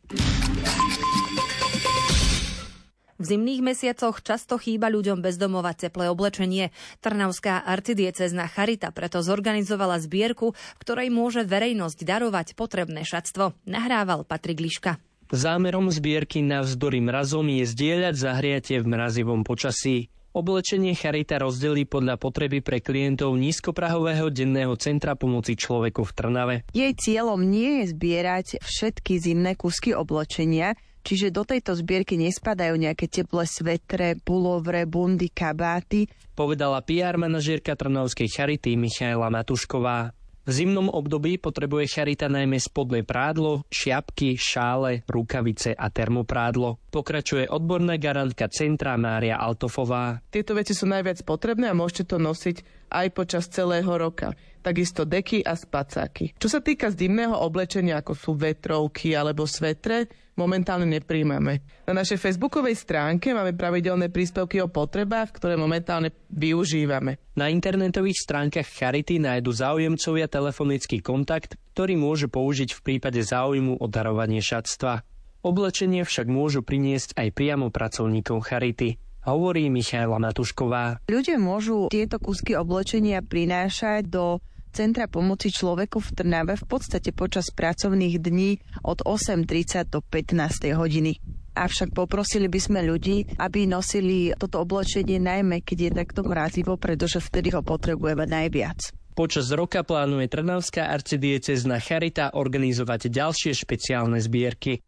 V 3.21 3.29
zimných 3.29 3.61
mesiacoch 3.61 4.25
často 4.25 4.57
chýba 4.57 4.89
ľuďom 4.89 5.21
bezdomova 5.21 5.77
teplé 5.77 6.09
oblečenie. 6.09 6.73
Trnavská 7.05 7.61
arcidiecezna 7.69 8.49
Charita 8.49 8.97
preto 8.97 9.21
zorganizovala 9.21 10.01
zbierku, 10.01 10.57
v 10.57 10.81
ktorej 10.81 11.13
môže 11.13 11.45
verejnosť 11.45 12.01
darovať 12.01 12.57
potrebné 12.57 13.05
šatstvo. 13.05 13.53
Nahrával 13.69 14.25
Patrik 14.25 14.65
Liška. 14.65 14.97
Zámerom 15.29 15.93
zbierky 15.93 16.41
navzdory 16.41 17.05
mrazom 17.05 17.45
je 17.53 17.69
zdieľať 17.69 18.15
zahriatie 18.17 18.81
v 18.81 18.89
mrazivom 18.89 19.45
počasí. 19.45 20.09
Oblečenie 20.33 20.97
Charita 20.97 21.43
rozdelí 21.43 21.85
podľa 21.85 22.17
potreby 22.17 22.65
pre 22.65 22.81
klientov 22.81 23.37
nízkoprahového 23.37 24.33
denného 24.33 24.73
centra 24.81 25.13
pomoci 25.13 25.61
človeku 25.61 26.09
v 26.09 26.13
Trnave. 26.17 26.57
Jej 26.73 26.97
cieľom 26.97 27.45
nie 27.45 27.85
je 27.85 27.93
zbierať 27.93 28.65
všetky 28.65 29.21
zimné 29.21 29.61
kusky 29.61 29.93
oblečenia, 29.93 30.73
Čiže 31.01 31.33
do 31.33 31.49
tejto 31.49 31.73
zbierky 31.73 32.21
nespadajú 32.21 32.77
nejaké 32.77 33.09
teplé 33.09 33.49
svetre, 33.49 34.21
pulovre, 34.21 34.85
bundy, 34.85 35.33
kabáty. 35.33 36.07
Povedala 36.37 36.85
PR 36.85 37.17
manažérka 37.17 37.77
Trnovskej 37.77 38.29
charity 38.29 38.77
Michaela 38.77 39.33
Matušková. 39.33 40.13
V 40.41 40.67
zimnom 40.67 40.89
období 40.89 41.37
potrebuje 41.37 41.85
charita 41.87 42.27
najmä 42.27 42.57
spodné 42.57 43.05
prádlo, 43.05 43.69
šiapky, 43.69 44.41
šále, 44.41 45.05
rukavice 45.05 45.77
a 45.77 45.93
termoprádlo. 45.93 46.81
Pokračuje 46.89 47.45
odborná 47.47 48.01
garantka 48.01 48.49
centra 48.49 48.97
Mária 48.97 49.37
Altofová. 49.37 50.25
Tieto 50.33 50.57
veci 50.57 50.73
sú 50.73 50.89
najviac 50.89 51.23
potrebné 51.29 51.69
a 51.69 51.77
môžete 51.77 52.09
to 52.09 52.17
nosiť 52.17 52.89
aj 52.89 53.07
počas 53.13 53.53
celého 53.53 53.93
roka 53.95 54.33
takisto 54.61 55.09
deky 55.09 55.43
a 55.43 55.57
spacáky. 55.57 56.37
Čo 56.37 56.49
sa 56.49 56.61
týka 56.61 56.93
zimného 56.93 57.35
oblečenia, 57.35 57.99
ako 58.01 58.13
sú 58.13 58.31
vetrovky 58.37 59.17
alebo 59.17 59.49
svetre, 59.49 60.07
momentálne 60.41 60.89
nepríjmame. 60.89 61.85
Na 61.85 62.01
našej 62.01 62.17
facebookovej 62.17 62.79
stránke 62.81 63.37
máme 63.37 63.53
pravidelné 63.53 64.09
príspevky 64.09 64.65
o 64.65 64.73
potrebách, 64.73 65.37
ktoré 65.37 65.61
momentálne 65.61 66.17
využívame. 66.33 67.21
Na 67.37 67.53
internetových 67.53 68.25
stránkach 68.25 68.65
Charity 68.65 69.21
nájdu 69.21 69.53
záujemcovia 69.53 70.31
telefonický 70.33 71.05
kontakt, 71.05 71.61
ktorý 71.77 72.01
môže 72.01 72.33
použiť 72.33 72.73
v 72.73 72.81
prípade 72.81 73.21
záujmu 73.21 73.77
o 73.81 73.87
darovanie 73.91 74.41
šatstva. 74.41 75.05
Oblečenie 75.41 76.05
však 76.05 76.29
môžu 76.29 76.61
priniesť 76.61 77.17
aj 77.17 77.29
priamo 77.33 77.73
pracovníkov 77.73 78.45
Charity 78.45 79.10
hovorí 79.31 79.71
Michaela 79.71 80.19
Matušková. 80.19 81.07
Ľudia 81.07 81.39
môžu 81.39 81.89
tieto 81.89 82.19
kúsky 82.19 82.59
oblečenia 82.59 83.23
prinášať 83.23 84.11
do 84.11 84.43
Centra 84.71 85.11
pomoci 85.11 85.51
človeku 85.51 85.99
v 85.99 86.11
Trnave 86.15 86.55
v 86.55 86.63
podstate 86.63 87.11
počas 87.11 87.51
pracovných 87.51 88.23
dní 88.23 88.63
od 88.87 89.03
8.30 89.03 89.91
do 89.91 89.99
15. 89.99 90.71
hodiny. 90.79 91.19
Avšak 91.59 91.91
poprosili 91.91 92.47
by 92.47 92.61
sme 92.63 92.81
ľudí, 92.87 93.27
aby 93.43 93.67
nosili 93.67 94.31
toto 94.39 94.63
oblečenie 94.63 95.19
najmä, 95.19 95.67
keď 95.67 95.79
je 95.83 95.91
takto 95.91 96.23
mrazivo, 96.23 96.79
pretože 96.79 97.19
vtedy 97.19 97.51
ho 97.51 97.67
potrebujeme 97.67 98.31
najviac. 98.31 98.95
Počas 99.19 99.51
roka 99.51 99.83
plánuje 99.83 100.31
Trnavská 100.31 100.87
arcidiecezna 100.87 101.83
Charita 101.83 102.31
organizovať 102.39 103.11
ďalšie 103.11 103.53
špeciálne 103.53 104.23
zbierky 104.23 104.79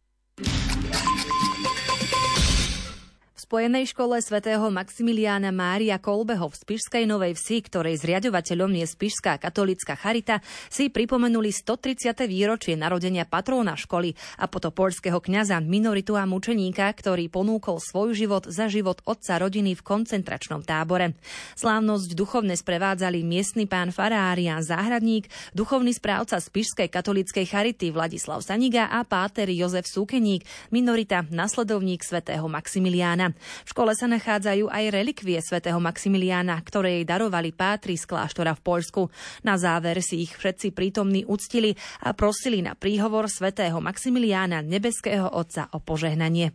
spojenej 3.53 3.85
škole 3.93 4.17
svätého 4.25 4.65
Maximiliána 4.73 5.53
Mária 5.53 6.01
Kolbeho 6.01 6.49
v 6.49 6.57
Spišskej 6.57 7.05
Novej 7.05 7.37
Vsi, 7.37 7.61
ktorej 7.69 8.01
zriadovateľom 8.01 8.81
je 8.81 8.87
Spišská 8.89 9.37
katolická 9.37 9.93
charita, 9.93 10.41
si 10.73 10.89
pripomenuli 10.89 11.53
130. 11.53 12.17
výročie 12.33 12.81
narodenia 12.81 13.29
patróna 13.29 13.77
školy 13.77 14.17
a 14.41 14.49
potopolského 14.49 15.21
kňaza 15.21 15.61
minoritu 15.61 16.17
a 16.17 16.25
mučeníka, 16.25 16.89
ktorý 16.97 17.29
ponúkol 17.29 17.77
svoj 17.77 18.17
život 18.17 18.49
za 18.49 18.73
život 18.73 19.05
otca 19.05 19.37
rodiny 19.37 19.77
v 19.77 19.85
koncentračnom 19.85 20.65
tábore. 20.65 21.13
Slávnosť 21.53 22.17
duchovne 22.17 22.57
sprevádzali 22.57 23.21
miestny 23.21 23.69
pán 23.69 23.93
Farárian 23.93 24.65
Záhradník, 24.65 25.29
duchovný 25.53 25.93
správca 25.93 26.41
Spišskej 26.41 26.89
katolíckej 26.89 27.45
charity 27.45 27.93
Vladislav 27.93 28.41
Saniga 28.41 28.89
a 28.89 29.05
páter 29.05 29.53
Jozef 29.53 29.85
Súkeník, 29.85 30.49
minorita 30.73 31.29
nasledovník 31.29 32.01
svätého 32.01 32.49
Maximiliána. 32.49 33.42
V 33.43 33.69
škole 33.69 33.93
sa 33.93 34.09
nachádzajú 34.09 34.71
aj 34.71 34.85
relikvie 34.95 35.39
svätého 35.43 35.79
Maximiliána, 35.83 36.57
ktoré 36.65 37.03
jej 37.03 37.07
darovali 37.07 37.53
pátri 37.53 37.99
z 37.99 38.09
kláštora 38.09 38.55
v 38.57 38.65
Poľsku. 38.65 39.03
Na 39.45 39.59
záver 39.59 40.01
si 40.01 40.25
ich 40.25 40.33
všetci 40.39 40.73
prítomní 40.73 41.27
uctili 41.27 41.75
a 42.07 42.17
prosili 42.17 42.65
na 42.65 42.79
príhovor 42.79 43.27
svätého 43.29 43.83
Maximiliána 43.83 44.65
nebeského 44.65 45.29
Otca 45.29 45.69
o 45.75 45.83
požehnanie. 45.83 46.55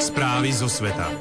Správy 0.00 0.48
zo 0.56 0.68
sveta. 0.68 1.12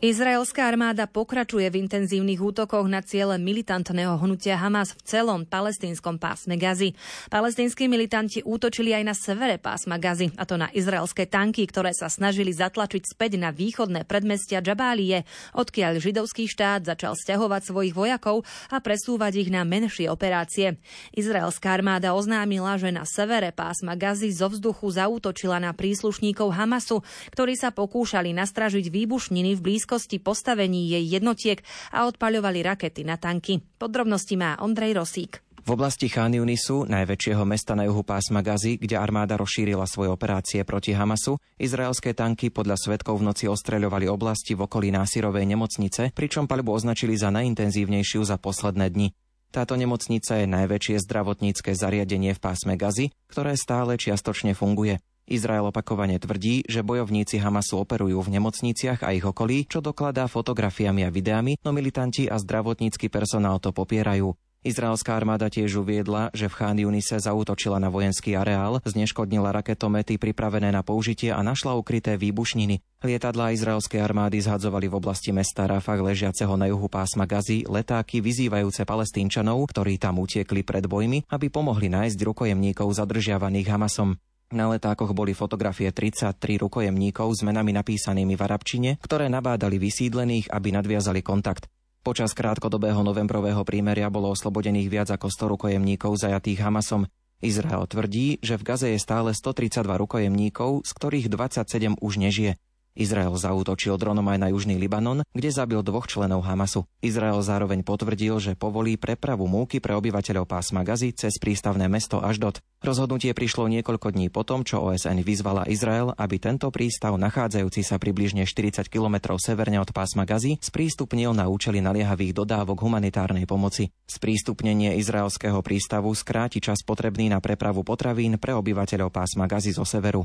Izraelská 0.00 0.64
armáda 0.64 1.04
pokračuje 1.04 1.68
v 1.68 1.84
intenzívnych 1.84 2.40
útokoch 2.40 2.88
na 2.88 3.04
ciele 3.04 3.36
militantného 3.36 4.16
hnutia 4.16 4.56
Hamas 4.56 4.96
v 4.96 5.04
celom 5.04 5.44
palestínskom 5.44 6.16
pásme 6.16 6.56
Gazy. 6.56 6.96
Palestínsky 7.28 7.84
militanti 7.84 8.40
útočili 8.40 8.96
aj 8.96 9.04
na 9.04 9.12
severe 9.12 9.60
pásma 9.60 10.00
Gazy, 10.00 10.32
a 10.40 10.48
to 10.48 10.56
na 10.56 10.72
izraelské 10.72 11.28
tanky, 11.28 11.68
ktoré 11.68 11.92
sa 11.92 12.08
snažili 12.08 12.48
zatlačiť 12.48 13.12
späť 13.12 13.36
na 13.36 13.52
východné 13.52 14.08
predmestia 14.08 14.64
Džabálie, 14.64 15.28
odkiaľ 15.52 16.00
židovský 16.00 16.48
štát 16.48 16.88
začal 16.88 17.12
stiahovať 17.12 17.68
svojich 17.68 17.92
vojakov 17.92 18.48
a 18.72 18.80
presúvať 18.80 19.44
ich 19.44 19.52
na 19.52 19.68
menšie 19.68 20.08
operácie. 20.08 20.80
Izraelská 21.12 21.76
armáda 21.76 22.16
oznámila, 22.16 22.80
že 22.80 22.88
na 22.88 23.04
severe 23.04 23.52
pásma 23.52 24.00
Gazy 24.00 24.32
zo 24.32 24.48
vzduchu 24.48 24.96
zaútočila 24.96 25.60
na 25.60 25.76
príslušníkov 25.76 26.56
Hamasu, 26.56 27.04
ktorí 27.36 27.52
sa 27.52 27.68
pokúšali 27.68 28.32
nastražiť 28.32 28.88
výbušniny 28.88 29.60
v 29.60 29.60
blízkosti 29.60 29.89
blízkosti 29.90 30.22
postavení 30.22 30.86
jej 30.86 31.02
jednotiek 31.18 31.66
a 31.90 32.06
odpaľovali 32.06 32.62
rakety 32.62 33.02
na 33.02 33.18
tanky. 33.18 33.58
Podrobnosti 33.74 34.38
má 34.38 34.54
Ondrej 34.62 34.94
Rosík. 34.94 35.42
V 35.66 35.74
oblasti 35.74 36.06
Chán 36.06 36.30
Yunisu, 36.30 36.86
najväčšieho 36.86 37.42
mesta 37.42 37.74
na 37.74 37.90
juhu 37.90 38.06
pásma 38.06 38.38
Gazy, 38.38 38.78
kde 38.78 38.94
armáda 38.94 39.34
rozšírila 39.34 39.90
svoje 39.90 40.14
operácie 40.14 40.62
proti 40.62 40.94
Hamasu, 40.94 41.42
izraelské 41.58 42.14
tanky 42.14 42.54
podľa 42.54 42.78
svetkov 42.78 43.18
v 43.18 43.34
noci 43.34 43.50
ostreľovali 43.50 44.06
oblasti 44.06 44.54
v 44.54 44.70
okolí 44.70 44.94
násirovej 44.94 45.42
nemocnice, 45.50 46.14
pričom 46.14 46.46
paľbu 46.46 46.70
označili 46.70 47.18
za 47.18 47.34
najintenzívnejšiu 47.34 48.22
za 48.22 48.38
posledné 48.38 48.94
dni. 48.94 49.10
Táto 49.50 49.74
nemocnica 49.74 50.38
je 50.38 50.46
najväčšie 50.46 51.02
zdravotnícke 51.02 51.74
zariadenie 51.74 52.30
v 52.38 52.40
pásme 52.40 52.78
Gazy, 52.78 53.10
ktoré 53.26 53.58
stále 53.58 53.98
čiastočne 53.98 54.54
funguje. 54.54 55.02
Izrael 55.30 55.62
opakovane 55.62 56.18
tvrdí, 56.18 56.66
že 56.66 56.82
bojovníci 56.82 57.38
Hamasu 57.38 57.86
operujú 57.86 58.18
v 58.26 58.34
nemocniciach 58.34 59.06
a 59.06 59.14
ich 59.14 59.22
okolí, 59.22 59.70
čo 59.70 59.78
dokladá 59.78 60.26
fotografiami 60.26 61.06
a 61.06 61.14
videami, 61.14 61.54
no 61.62 61.70
militanti 61.70 62.26
a 62.26 62.34
zdravotnícky 62.34 63.06
personál 63.06 63.62
to 63.62 63.70
popierajú. 63.70 64.34
Izraelská 64.60 65.16
armáda 65.16 65.48
tiež 65.48 65.80
uviedla, 65.80 66.28
že 66.36 66.44
v 66.44 66.56
Chán 66.60 66.76
Junise 66.76 67.16
zautočila 67.16 67.80
na 67.80 67.88
vojenský 67.88 68.36
areál, 68.36 68.84
zneškodnila 68.84 69.56
raketomety 69.56 70.20
pripravené 70.20 70.68
na 70.68 70.84
použitie 70.84 71.32
a 71.32 71.40
našla 71.40 71.72
ukryté 71.80 72.20
výbušniny. 72.20 72.84
Lietadlá 73.00 73.56
izraelskej 73.56 74.04
armády 74.04 74.44
zhadzovali 74.44 74.92
v 74.92 75.00
oblasti 75.00 75.32
mesta 75.32 75.64
Rafah 75.64 76.04
ležiaceho 76.04 76.60
na 76.60 76.68
juhu 76.68 76.92
pásma 76.92 77.24
Gazy 77.24 77.64
letáky 77.64 78.20
vyzývajúce 78.20 78.84
palestínčanov, 78.84 79.64
ktorí 79.72 79.96
tam 79.96 80.20
utiekli 80.20 80.60
pred 80.60 80.84
bojmi, 80.84 81.24
aby 81.32 81.48
pomohli 81.48 81.88
nájsť 81.88 82.20
rukojemníkov 82.20 82.92
zadržiavaných 82.92 83.64
Hamasom. 83.72 84.20
Na 84.50 84.66
letákoch 84.66 85.14
boli 85.14 85.30
fotografie 85.30 85.94
33 85.94 86.34
rukojemníkov 86.58 87.38
s 87.38 87.46
menami 87.46 87.70
napísanými 87.70 88.34
v 88.34 88.42
arabčine, 88.42 88.90
ktoré 88.98 89.30
nabádali 89.30 89.78
vysídlených, 89.78 90.50
aby 90.50 90.74
nadviazali 90.74 91.22
kontakt. 91.22 91.70
Počas 92.02 92.34
krátkodobého 92.34 92.98
novembrového 93.06 93.62
prímeria 93.62 94.10
bolo 94.10 94.34
oslobodených 94.34 94.88
viac 94.90 95.08
ako 95.14 95.30
100 95.30 95.52
rukojemníkov 95.54 96.18
zajatých 96.18 96.66
Hamasom. 96.66 97.06
Izrael 97.38 97.86
tvrdí, 97.86 98.42
že 98.42 98.58
v 98.58 98.66
Gaze 98.66 98.90
je 98.90 98.98
stále 98.98 99.30
132 99.38 99.86
rukojemníkov, 99.86 100.82
z 100.82 100.90
ktorých 100.98 101.26
27 101.30 102.02
už 102.02 102.12
nežije. 102.18 102.58
Izrael 102.98 103.30
zaútočil 103.32 103.94
dronom 103.94 104.26
aj 104.26 104.38
na 104.42 104.48
južný 104.50 104.74
Libanon, 104.76 105.22
kde 105.30 105.50
zabil 105.54 105.80
dvoch 105.80 106.10
členov 106.10 106.42
Hamasu. 106.42 106.84
Izrael 107.00 107.38
zároveň 107.40 107.86
potvrdil, 107.86 108.42
že 108.42 108.58
povolí 108.58 108.98
prepravu 108.98 109.46
múky 109.46 109.78
pre 109.78 109.94
obyvateľov 109.94 110.50
pásma 110.50 110.82
Gazy 110.82 111.14
cez 111.14 111.38
prístavné 111.38 111.86
mesto 111.86 112.18
Aždot. 112.18 112.58
Rozhodnutie 112.80 113.36
prišlo 113.36 113.68
niekoľko 113.68 114.16
dní 114.16 114.32
potom, 114.32 114.64
čo 114.64 114.80
OSN 114.80 115.20
vyzvala 115.20 115.68
Izrael, 115.68 116.16
aby 116.16 116.40
tento 116.40 116.72
prístav, 116.72 117.12
nachádzajúci 117.20 117.84
sa 117.84 118.00
približne 118.00 118.48
40 118.48 118.88
km 118.88 119.36
severne 119.36 119.78
od 119.78 119.92
pásma 119.92 120.24
Gazy, 120.24 120.56
sprístupnil 120.58 121.36
na 121.36 121.46
účely 121.52 121.84
naliehavých 121.84 122.32
dodávok 122.32 122.80
humanitárnej 122.80 123.44
pomoci. 123.44 123.92
Sprístupnenie 124.08 124.96
izraelského 124.96 125.60
prístavu 125.60 126.10
skráti 126.16 126.58
čas 126.64 126.80
potrebný 126.80 127.28
na 127.28 127.38
prepravu 127.38 127.84
potravín 127.84 128.40
pre 128.40 128.56
obyvateľov 128.56 129.12
pásma 129.12 129.44
Gazy 129.44 129.76
zo 129.76 129.84
severu. 129.84 130.24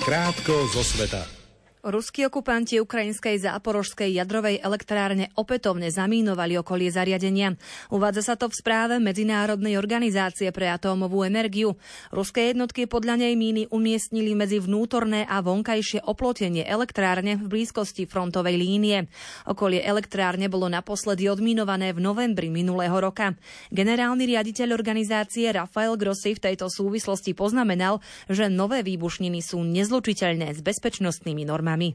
Krátko 0.00 0.66
zo 0.72 0.84
sveta. 0.84 1.39
Ruskí 1.80 2.28
okupanti 2.28 2.76
ukrajinskej 2.76 3.40
záporožskej 3.40 4.12
jadrovej 4.12 4.60
elektrárne 4.60 5.32
opätovne 5.32 5.88
zamínovali 5.88 6.60
okolie 6.60 6.92
zariadenia. 6.92 7.56
Uvádza 7.88 8.20
sa 8.20 8.34
to 8.36 8.52
v 8.52 8.58
správe 8.60 9.00
Medzinárodnej 9.00 9.80
organizácie 9.80 10.52
pre 10.52 10.68
atómovú 10.68 11.24
energiu. 11.24 11.80
Ruské 12.12 12.52
jednotky 12.52 12.84
podľa 12.84 13.24
nej 13.24 13.32
míny 13.32 13.64
umiestnili 13.72 14.36
medzi 14.36 14.60
vnútorné 14.60 15.24
a 15.24 15.40
vonkajšie 15.40 16.04
oplotenie 16.04 16.68
elektrárne 16.68 17.40
v 17.40 17.48
blízkosti 17.48 18.04
frontovej 18.04 18.60
línie. 18.60 19.08
Okolie 19.48 19.80
elektrárne 19.80 20.52
bolo 20.52 20.68
naposledy 20.68 21.32
odminované 21.32 21.96
v 21.96 22.04
novembri 22.04 22.52
minulého 22.52 23.00
roka. 23.00 23.32
Generálny 23.72 24.28
riaditeľ 24.28 24.76
organizácie 24.76 25.48
Rafael 25.48 25.96
Grossi 25.96 26.36
v 26.36 26.44
tejto 26.44 26.68
súvislosti 26.68 27.32
poznamenal, 27.32 28.04
že 28.28 28.52
nové 28.52 28.84
výbušniny 28.84 29.40
sú 29.40 29.64
nezlučiteľné 29.64 30.52
s 30.52 30.60
bezpečnostnými 30.60 31.48
normami 31.48 31.69
normami. 31.70 31.94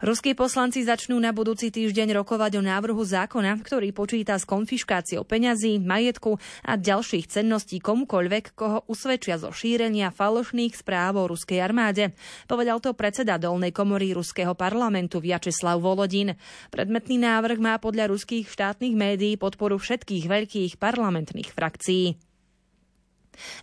Ruskí 0.00 0.32
poslanci 0.32 0.82
začnú 0.82 1.20
na 1.20 1.36
budúci 1.36 1.68
týždeň 1.68 2.16
rokovať 2.16 2.58
o 2.58 2.62
návrhu 2.64 3.04
zákona, 3.04 3.60
ktorý 3.60 3.92
počíta 3.92 4.40
s 4.40 4.48
konfiškáciou 4.48 5.22
peňazí, 5.28 5.76
majetku 5.76 6.40
a 6.64 6.80
ďalších 6.80 7.28
cenností 7.28 7.76
komukoľvek, 7.78 8.56
koho 8.56 8.88
usvedčia 8.88 9.36
zo 9.36 9.52
šírenia 9.52 10.10
falošných 10.10 10.74
správ 10.74 11.20
o 11.20 11.28
ruskej 11.28 11.60
armáde. 11.60 12.16
Povedal 12.48 12.80
to 12.80 12.96
predseda 12.96 13.36
dolnej 13.36 13.70
komory 13.70 14.16
ruského 14.16 14.56
parlamentu 14.56 15.20
Vyacheslav 15.20 15.76
Volodin. 15.78 16.34
Predmetný 16.72 17.20
návrh 17.20 17.60
má 17.60 17.76
podľa 17.76 18.08
ruských 18.10 18.48
štátnych 18.48 18.96
médií 18.96 19.36
podporu 19.36 19.76
všetkých 19.76 20.24
veľkých 20.24 20.72
parlamentných 20.80 21.52
frakcií. 21.52 22.29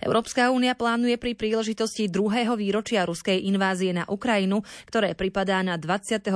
Európska 0.02 0.50
únia 0.50 0.74
plánuje 0.74 1.18
pri 1.18 1.34
príležitosti 1.34 2.08
druhého 2.08 2.54
výročia 2.58 3.04
ruskej 3.04 3.46
invázie 3.48 3.94
na 3.94 4.06
Ukrajinu, 4.08 4.62
ktoré 4.88 5.14
pripadá 5.14 5.62
na 5.66 5.76
24. 5.76 6.30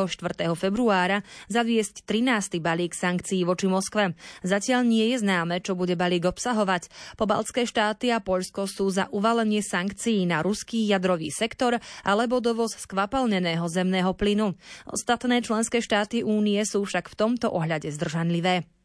februára, 0.58 1.22
zaviesť 1.48 2.04
13. 2.06 2.60
balík 2.62 2.98
sankcií 2.98 3.46
voči 3.46 3.70
Moskve. 3.70 4.18
Zatiaľ 4.42 4.86
nie 4.88 5.14
je 5.14 5.24
známe, 5.24 5.62
čo 5.62 5.78
bude 5.78 5.94
balík 5.94 6.26
obsahovať. 6.28 6.90
Pobaltské 7.16 7.70
štáty 7.70 8.10
a 8.10 8.20
Poľsko 8.20 8.66
sú 8.68 8.90
za 8.90 9.08
uvalenie 9.14 9.64
sankcií 9.64 10.26
na 10.26 10.42
ruský 10.42 10.84
jadrový 10.90 11.30
sektor 11.30 11.78
alebo 12.02 12.42
dovoz 12.42 12.76
skvapalneného 12.76 13.66
zemného 13.70 14.12
plynu. 14.18 14.58
Ostatné 14.90 15.40
členské 15.46 15.80
štáty 15.80 16.26
únie 16.26 16.60
sú 16.66 16.84
však 16.84 17.12
v 17.12 17.18
tomto 17.18 17.48
ohľade 17.54 17.90
zdržanlivé. 17.94 18.81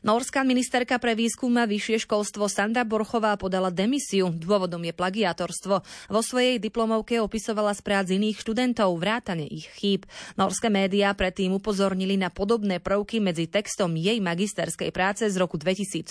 Norská 0.00 0.42
ministerka 0.42 0.96
pre 0.96 1.12
výskum 1.12 1.52
a 1.60 1.68
vyššie 1.68 2.08
školstvo 2.08 2.48
Sandra 2.48 2.82
Borchová 2.88 3.36
podala 3.36 3.68
demisiu. 3.68 4.32
Dôvodom 4.32 4.80
je 4.82 4.96
plagiatorstvo. 4.96 5.74
Vo 6.08 6.20
svojej 6.24 6.56
diplomovke 6.56 7.20
opisovala 7.20 7.76
z 7.76 7.80
prác 7.84 8.08
iných 8.08 8.40
študentov, 8.40 8.96
vrátane 8.96 9.44
ich 9.44 9.68
chýb. 9.76 10.08
Norské 10.40 10.72
médiá 10.72 11.12
predtým 11.12 11.52
upozornili 11.54 12.16
na 12.16 12.32
podobné 12.32 12.80
prvky 12.80 13.20
medzi 13.20 13.46
textom 13.46 13.92
jej 13.94 14.18
magisterskej 14.18 14.90
práce 14.90 15.28
z 15.28 15.36
roku 15.36 15.60
2014 15.60 16.10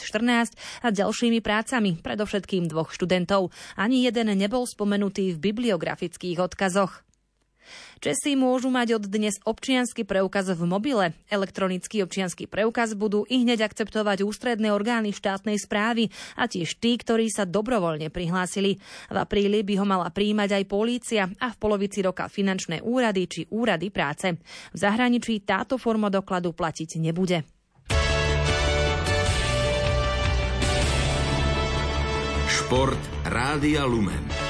a 0.85 0.87
ďalšími 0.93 1.41
prácami, 1.41 1.97
predovšetkým 1.99 2.69
dvoch 2.69 2.93
študentov. 2.93 3.49
Ani 3.73 4.05
jeden 4.05 4.31
nebol 4.37 4.69
spomenutý 4.69 5.33
v 5.33 5.51
bibliografických 5.51 6.37
odkazoch. 6.39 7.08
Česi 7.99 8.39
môžu 8.39 8.71
mať 8.71 8.95
od 8.95 9.11
dnes 9.11 9.35
občiansky 9.43 10.07
preukaz 10.07 10.47
v 10.47 10.63
mobile. 10.63 11.11
Elektronický 11.27 11.99
občiansky 12.07 12.47
preukaz 12.47 12.95
budú 12.95 13.27
i 13.27 13.43
hneď 13.43 13.67
akceptovať 13.67 14.23
ústredné 14.23 14.71
orgány 14.71 15.11
štátnej 15.11 15.59
správy 15.59 16.07
a 16.39 16.47
tiež 16.47 16.79
tí, 16.79 16.95
ktorí 16.95 17.27
sa 17.27 17.43
dobrovoľne 17.43 18.07
prihlásili. 18.07 18.79
V 19.11 19.17
apríli 19.19 19.67
by 19.67 19.83
ho 19.83 19.85
mala 19.85 20.07
príjmať 20.15 20.63
aj 20.63 20.63
polícia 20.71 21.27
a 21.27 21.51
v 21.51 21.59
polovici 21.59 21.99
roka 21.99 22.31
finančné 22.31 22.79
úrady 22.79 23.27
či 23.27 23.41
úrady 23.51 23.91
práce. 23.91 24.31
V 24.71 24.77
zahraničí 24.79 25.43
táto 25.43 25.75
forma 25.75 26.07
dokladu 26.07 26.55
platiť 26.55 27.03
nebude. 27.03 27.43
Šport 32.47 33.03
Rádia 33.27 33.83
Lumen. 33.83 34.48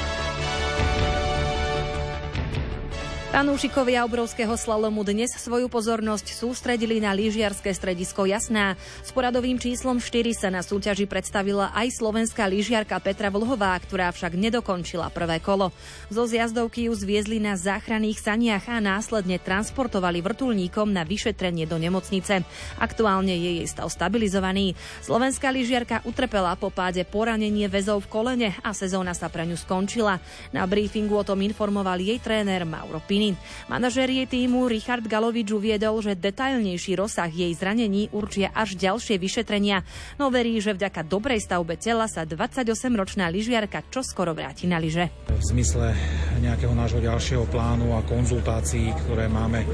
Fanúšikovia 3.29 4.09
obrovského 4.09 4.57
slalomu 4.57 5.05
dnes 5.05 5.29
svoju 5.37 5.69
pozornosť 5.69 6.33
sústredili 6.33 6.97
na 6.97 7.13
lyžiarske 7.13 7.69
stredisko 7.69 8.25
Jasná. 8.25 8.73
S 9.05 9.13
poradovým 9.13 9.61
číslom 9.61 10.01
4 10.01 10.33
sa 10.33 10.49
na 10.49 10.65
súťaži 10.65 11.05
predstavila 11.05 11.69
aj 11.77 11.93
slovenská 11.93 12.49
lyžiarka 12.49 12.97
Petra 12.97 13.29
Vlhová, 13.29 13.77
ktorá 13.85 14.09
však 14.09 14.33
nedokončila 14.33 15.13
prvé 15.13 15.37
kolo. 15.45 15.69
Zo 16.09 16.25
zjazdovky 16.25 16.89
ju 16.89 16.97
zviezli 16.97 17.37
na 17.37 17.53
záchranných 17.53 18.17
saniach 18.17 18.65
a 18.65 18.81
následne 18.81 19.37
transportovali 19.37 20.25
vrtulníkom 20.25 20.89
na 20.89 21.05
vyšetrenie 21.05 21.69
do 21.69 21.77
nemocnice. 21.77 22.41
Aktuálne 22.81 23.37
je 23.37 23.61
jej 23.61 23.67
stav 23.69 23.93
stabilizovaný. 23.93 24.73
Slovenská 25.05 25.53
lyžiarka 25.53 26.01
utrpela 26.01 26.57
po 26.57 26.73
páde 26.73 27.05
poranenie 27.05 27.69
väzov 27.69 28.09
v 28.09 28.09
kolene 28.09 28.49
a 28.65 28.73
sezóna 28.73 29.13
sa 29.13 29.29
pre 29.29 29.45
ňu 29.45 29.53
skončila. 29.53 30.17
Na 30.49 30.65
briefingu 30.65 31.13
o 31.13 31.21
tom 31.21 31.45
informoval 31.45 32.01
jej 32.01 32.17
tréner 32.17 32.65
Mauro 32.65 32.97
Pino. 33.05 33.18
Martiny. 33.19 33.35
Manažér 33.67 34.09
jej 34.09 34.27
týmu 34.27 34.71
Richard 34.71 35.03
Galovič 35.03 35.51
uviedol, 35.51 35.99
že 35.99 36.15
detailnejší 36.15 36.95
rozsah 36.95 37.27
jej 37.27 37.51
zranení 37.51 38.07
určia 38.15 38.49
až 38.55 38.79
ďalšie 38.79 39.19
vyšetrenia, 39.19 39.83
no 40.15 40.31
verí, 40.31 40.55
že 40.63 40.71
vďaka 40.71 41.03
dobrej 41.03 41.43
stavbe 41.43 41.75
tela 41.75 42.07
sa 42.07 42.23
28-ročná 42.23 43.27
lyžiarka 43.27 43.83
čoskoro 43.91 44.31
vráti 44.31 44.65
na 44.71 44.79
lyže. 44.79 45.11
V 45.35 45.43
zmysle 45.51 45.91
nejakého 46.39 46.71
nášho 46.71 47.03
ďalšieho 47.03 47.45
plánu 47.51 47.93
a 47.99 48.01
konzultácií, 48.07 48.95
ktoré 49.05 49.27
máme 49.27 49.67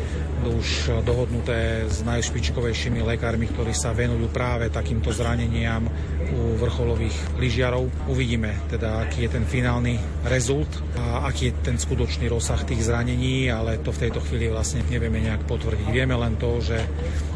už 0.43 1.01
dohodnuté 1.05 1.85
s 1.85 2.01
najšpičkovejšími 2.01 3.05
lekármi, 3.05 3.45
ktorí 3.45 3.77
sa 3.77 3.93
venujú 3.93 4.27
práve 4.33 4.73
takýmto 4.73 5.13
zraneniam 5.13 5.85
u 6.33 6.57
vrcholových 6.57 7.37
lyžiarov. 7.37 7.87
Uvidíme 8.09 8.57
teda, 8.67 9.05
aký 9.05 9.29
je 9.29 9.37
ten 9.37 9.45
finálny 9.45 10.01
rezult 10.25 10.69
a 10.97 11.29
aký 11.29 11.53
je 11.53 11.57
ten 11.61 11.77
skutočný 11.77 12.25
rozsah 12.27 12.59
tých 12.65 12.81
zranení 12.81 13.34
ale 13.51 13.83
to 13.83 13.91
v 13.91 14.07
tejto 14.07 14.23
chvíli 14.23 14.47
vlastne 14.47 14.83
nevieme 14.87 15.19
nejak 15.19 15.43
potvrdiť. 15.43 15.87
Vieme 15.91 16.15
len 16.15 16.39
to, 16.39 16.63
že, 16.63 16.79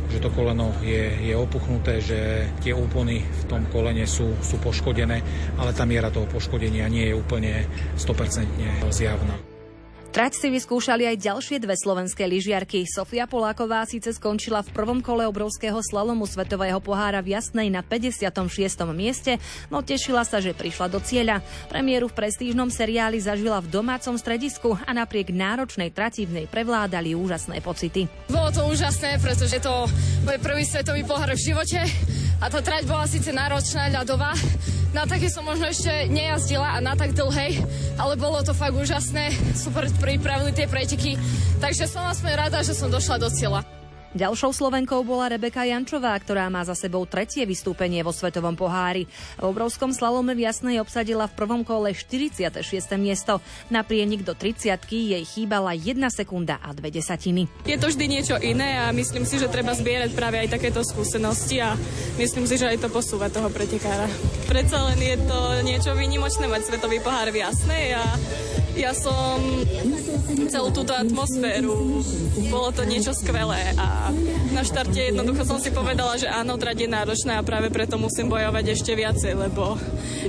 že 0.08 0.18
to 0.24 0.32
koleno 0.32 0.72
je, 0.80 1.30
je 1.30 1.36
opuchnuté, 1.36 2.00
že 2.00 2.48
tie 2.64 2.72
úpony 2.72 3.20
v 3.22 3.44
tom 3.52 3.68
kolene 3.68 4.08
sú, 4.08 4.32
sú 4.40 4.56
poškodené, 4.64 5.18
ale 5.60 5.72
tá 5.76 5.84
miera 5.84 6.08
toho 6.08 6.26
poškodenia 6.32 6.88
nie 6.88 7.12
je 7.12 7.18
úplne 7.20 7.68
100% 8.00 8.88
zjavná. 8.90 9.59
Trať 10.10 10.42
si 10.42 10.48
vyskúšali 10.50 11.06
aj 11.06 11.22
ďalšie 11.22 11.62
dve 11.62 11.78
slovenské 11.78 12.26
lyžiarky. 12.26 12.82
Sofia 12.90 13.30
Poláková 13.30 13.86
síce 13.86 14.10
skončila 14.10 14.66
v 14.66 14.74
prvom 14.74 15.06
kole 15.06 15.22
obrovského 15.30 15.78
slalomu 15.86 16.26
Svetového 16.26 16.82
pohára 16.82 17.22
v 17.22 17.38
Jasnej 17.38 17.70
na 17.70 17.86
56. 17.86 18.42
mieste, 18.90 19.38
no 19.70 19.86
tešila 19.86 20.26
sa, 20.26 20.42
že 20.42 20.58
prišla 20.58 20.90
do 20.90 20.98
cieľa. 20.98 21.46
Premiéru 21.70 22.10
v 22.10 22.26
prestížnom 22.26 22.74
seriáli 22.74 23.22
zažila 23.22 23.62
v 23.62 23.70
domácom 23.70 24.18
stredisku 24.18 24.82
a 24.82 24.92
napriek 24.98 25.30
náročnej 25.30 25.94
trati 25.94 26.26
v 26.26 26.42
nej 26.42 26.46
prevládali 26.50 27.14
úžasné 27.14 27.62
pocity. 27.62 28.10
Bolo 28.34 28.50
to 28.50 28.66
úžasné, 28.66 29.22
pretože 29.22 29.62
to 29.62 29.86
môj 30.26 30.42
prvý 30.42 30.66
svetový 30.66 31.06
pohár 31.06 31.30
v 31.38 31.54
živote 31.54 31.86
a 32.42 32.50
tá 32.50 32.66
trať 32.66 32.90
bola 32.90 33.06
síce 33.06 33.30
náročná, 33.30 33.94
ľadová, 33.94 34.34
na 34.94 35.06
také 35.06 35.30
som 35.30 35.46
možno 35.46 35.70
ešte 35.70 36.10
nejazdila 36.10 36.76
a 36.76 36.82
na 36.82 36.98
tak 36.98 37.14
dlhej, 37.14 37.62
ale 37.98 38.14
bolo 38.18 38.42
to 38.42 38.58
fakt 38.58 38.74
úžasné, 38.74 39.30
super 39.54 39.86
pripravili 40.02 40.50
tie 40.54 40.66
preteky, 40.66 41.16
takže 41.62 41.86
som 41.86 42.06
aspoň 42.10 42.32
rada, 42.36 42.66
že 42.66 42.74
som 42.74 42.90
došla 42.90 43.22
do 43.22 43.30
cieľa. 43.30 43.79
Ďalšou 44.10 44.50
Slovenkou 44.58 45.06
bola 45.06 45.30
Rebeka 45.30 45.62
Jančová, 45.62 46.18
ktorá 46.18 46.50
má 46.50 46.66
za 46.66 46.74
sebou 46.74 47.06
tretie 47.06 47.46
vystúpenie 47.46 48.02
vo 48.02 48.10
Svetovom 48.10 48.58
pohári. 48.58 49.06
V 49.38 49.54
obrovskom 49.54 49.94
slalome 49.94 50.34
v 50.34 50.50
Jasnej 50.50 50.82
obsadila 50.82 51.30
v 51.30 51.38
prvom 51.38 51.62
kole 51.62 51.94
46. 51.94 52.58
miesto. 52.98 53.38
Na 53.70 53.86
prienik 53.86 54.26
do 54.26 54.34
30 54.34 54.82
jej 54.90 55.24
chýbala 55.30 55.78
1 55.78 56.02
sekunda 56.10 56.58
a 56.58 56.74
2 56.74 56.90
desatiny. 56.90 57.46
Je 57.70 57.78
to 57.78 57.86
vždy 57.86 58.06
niečo 58.10 58.42
iné 58.42 58.82
a 58.82 58.90
myslím 58.90 59.30
si, 59.30 59.38
že 59.38 59.46
treba 59.46 59.78
zbierať 59.78 60.10
práve 60.18 60.42
aj 60.42 60.58
takéto 60.58 60.82
skúsenosti 60.82 61.62
a 61.62 61.78
myslím 62.18 62.50
si, 62.50 62.58
že 62.58 62.66
aj 62.66 62.82
to 62.82 62.90
posúva 62.90 63.30
toho 63.30 63.54
pretekára. 63.54 64.10
Predsa 64.50 64.90
len 64.90 64.98
je 64.98 65.18
to 65.22 65.40
niečo 65.62 65.94
výnimočné 65.94 66.50
mať 66.50 66.66
Svetový 66.66 66.98
pohár 66.98 67.30
v 67.30 67.46
Jasnej 67.46 67.94
a 67.94 68.06
ja 68.80 68.96
som 68.96 69.44
celú 70.48 70.72
túto 70.72 70.96
atmosféru, 70.96 72.00
bolo 72.48 72.72
to 72.72 72.88
niečo 72.88 73.12
skvelé 73.12 73.76
a 73.76 73.99
na 74.52 74.62
štarte 74.64 75.14
jednoducho 75.14 75.44
som 75.46 75.60
si 75.62 75.70
povedala, 75.70 76.16
že 76.20 76.28
áno, 76.28 76.60
trať 76.60 76.86
je 76.86 76.90
náročná 76.90 77.40
a 77.40 77.46
práve 77.46 77.72
preto 77.72 78.00
musím 78.00 78.32
bojovať 78.32 78.66
ešte 78.76 78.92
viacej, 78.96 79.34
lebo 79.36 79.78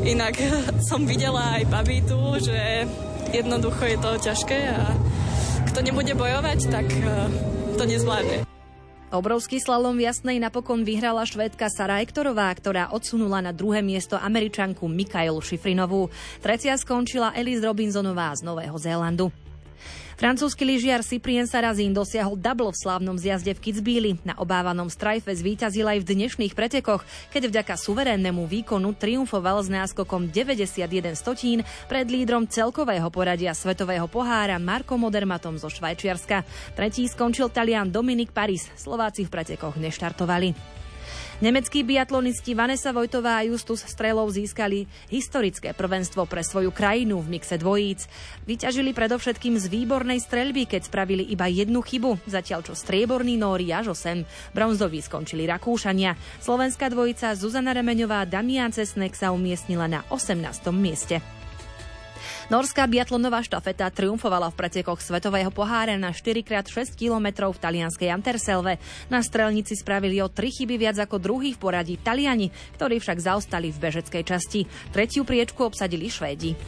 inak 0.03 0.35
som 0.89 1.07
videla 1.07 1.61
aj 1.61 1.71
babitu, 1.71 2.19
že 2.43 2.87
jednoducho 3.31 3.83
je 3.87 3.99
to 3.99 4.11
ťažké 4.19 4.59
a 4.71 4.95
kto 5.71 5.79
nebude 5.87 6.13
bojovať, 6.19 6.59
tak 6.71 6.87
eh, 6.91 7.31
to 7.79 7.85
nezvládne. 7.87 8.51
Obrovský 9.11 9.59
slalom 9.59 9.99
v 9.99 10.07
Jasnej 10.07 10.39
napokon 10.39 10.87
vyhrala 10.87 11.27
švédka 11.27 11.67
Sara 11.67 11.99
Ektorová, 11.99 12.47
ktorá 12.55 12.95
odsunula 12.95 13.43
na 13.43 13.51
druhé 13.51 13.83
miesto 13.83 14.15
američanku 14.15 14.87
Mikailu 14.87 15.43
Šifrinovú. 15.43 16.15
Tretia 16.39 16.79
skončila 16.79 17.35
Elise 17.35 17.67
Robinsonová 17.67 18.31
z 18.39 18.47
Nového 18.47 18.79
Zélandu. 18.79 19.35
Francúzsky 20.21 20.69
lyžiar 20.69 21.01
Cyprien 21.01 21.49
Sarazín 21.49 21.97
dosiahol 21.97 22.37
double 22.37 22.77
v 22.77 22.81
slávnom 22.85 23.17
zjazde 23.17 23.57
v 23.57 23.65
Kitzbíli. 23.65 24.11
Na 24.21 24.37
obávanom 24.37 24.93
strajfe 24.93 25.33
zvíťazil 25.33 25.89
aj 25.89 26.05
v 26.05 26.09
dnešných 26.13 26.53
pretekoch, 26.53 27.09
keď 27.33 27.49
vďaka 27.49 27.81
suverénnemu 27.81 28.45
výkonu 28.45 28.93
triumfoval 28.93 29.65
s 29.65 29.73
náskokom 29.73 30.29
91 30.29 31.17
stotín 31.17 31.65
pred 31.89 32.05
lídrom 32.13 32.45
celkového 32.45 33.09
poradia 33.09 33.57
svetového 33.57 34.13
pohára 34.13 34.61
Marko 34.61 35.01
Modermatom 35.01 35.57
zo 35.57 35.73
Švajčiarska. 35.73 36.45
Tretí 36.77 37.09
skončil 37.09 37.49
Talian 37.49 37.89
Dominik 37.89 38.29
Paris. 38.37 38.69
Slováci 38.77 39.25
v 39.25 39.33
pretekoch 39.33 39.81
neštartovali. 39.81 40.80
Nemeckí 41.40 41.81
biatlonisti 41.88 42.53
Vanessa 42.53 42.92
Vojtová 42.92 43.40
a 43.40 43.46
Justus 43.48 43.81
Strelov 43.88 44.29
získali 44.29 44.85
historické 45.09 45.72
prvenstvo 45.72 46.29
pre 46.29 46.44
svoju 46.44 46.68
krajinu 46.68 47.16
v 47.24 47.40
mixe 47.40 47.57
dvojíc. 47.57 48.05
Vyťažili 48.44 48.92
predovšetkým 48.92 49.57
z 49.57 49.72
výbornej 49.72 50.20
streľby, 50.20 50.68
keď 50.68 50.92
spravili 50.92 51.24
iba 51.24 51.48
jednu 51.48 51.81
chybu, 51.81 52.29
zatiaľ 52.29 52.61
čo 52.61 52.76
strieborný 52.76 53.40
Nóri 53.40 53.72
až 53.72 53.96
8. 53.96 54.53
Bronzoví 54.53 55.00
skončili 55.00 55.48
Rakúšania. 55.48 56.12
Slovenská 56.44 56.92
dvojica 56.92 57.33
Zuzana 57.33 57.72
Remeňová 57.72 58.20
a 58.20 58.29
Damian 58.29 58.68
Cesnek 58.68 59.16
sa 59.16 59.33
umiestnila 59.33 59.88
na 59.88 60.05
18. 60.12 60.44
mieste. 60.76 61.39
Norská 62.51 62.91
biatlonová 62.91 63.47
štafeta 63.47 63.87
triumfovala 63.95 64.51
v 64.51 64.59
pretekoch 64.59 64.99
Svetového 64.99 65.55
pohára 65.55 65.95
na 65.95 66.11
4x6 66.11 66.99
km 66.99 67.47
v 67.47 67.63
talianskej 67.63 68.11
Anterselve. 68.11 68.83
Na 69.07 69.23
strelnici 69.23 69.79
spravili 69.79 70.19
o 70.19 70.27
3 70.27 70.59
chyby 70.59 70.75
viac 70.75 70.99
ako 70.99 71.23
druhý 71.23 71.55
v 71.55 71.63
poradí 71.63 71.95
Taliani, 72.03 72.51
ktorí 72.75 72.99
však 72.99 73.23
zaostali 73.23 73.71
v 73.71 73.79
bežeckej 73.79 74.27
časti. 74.27 74.67
Tretiu 74.91 75.23
priečku 75.23 75.63
obsadili 75.63 76.11
Švédi. 76.11 76.59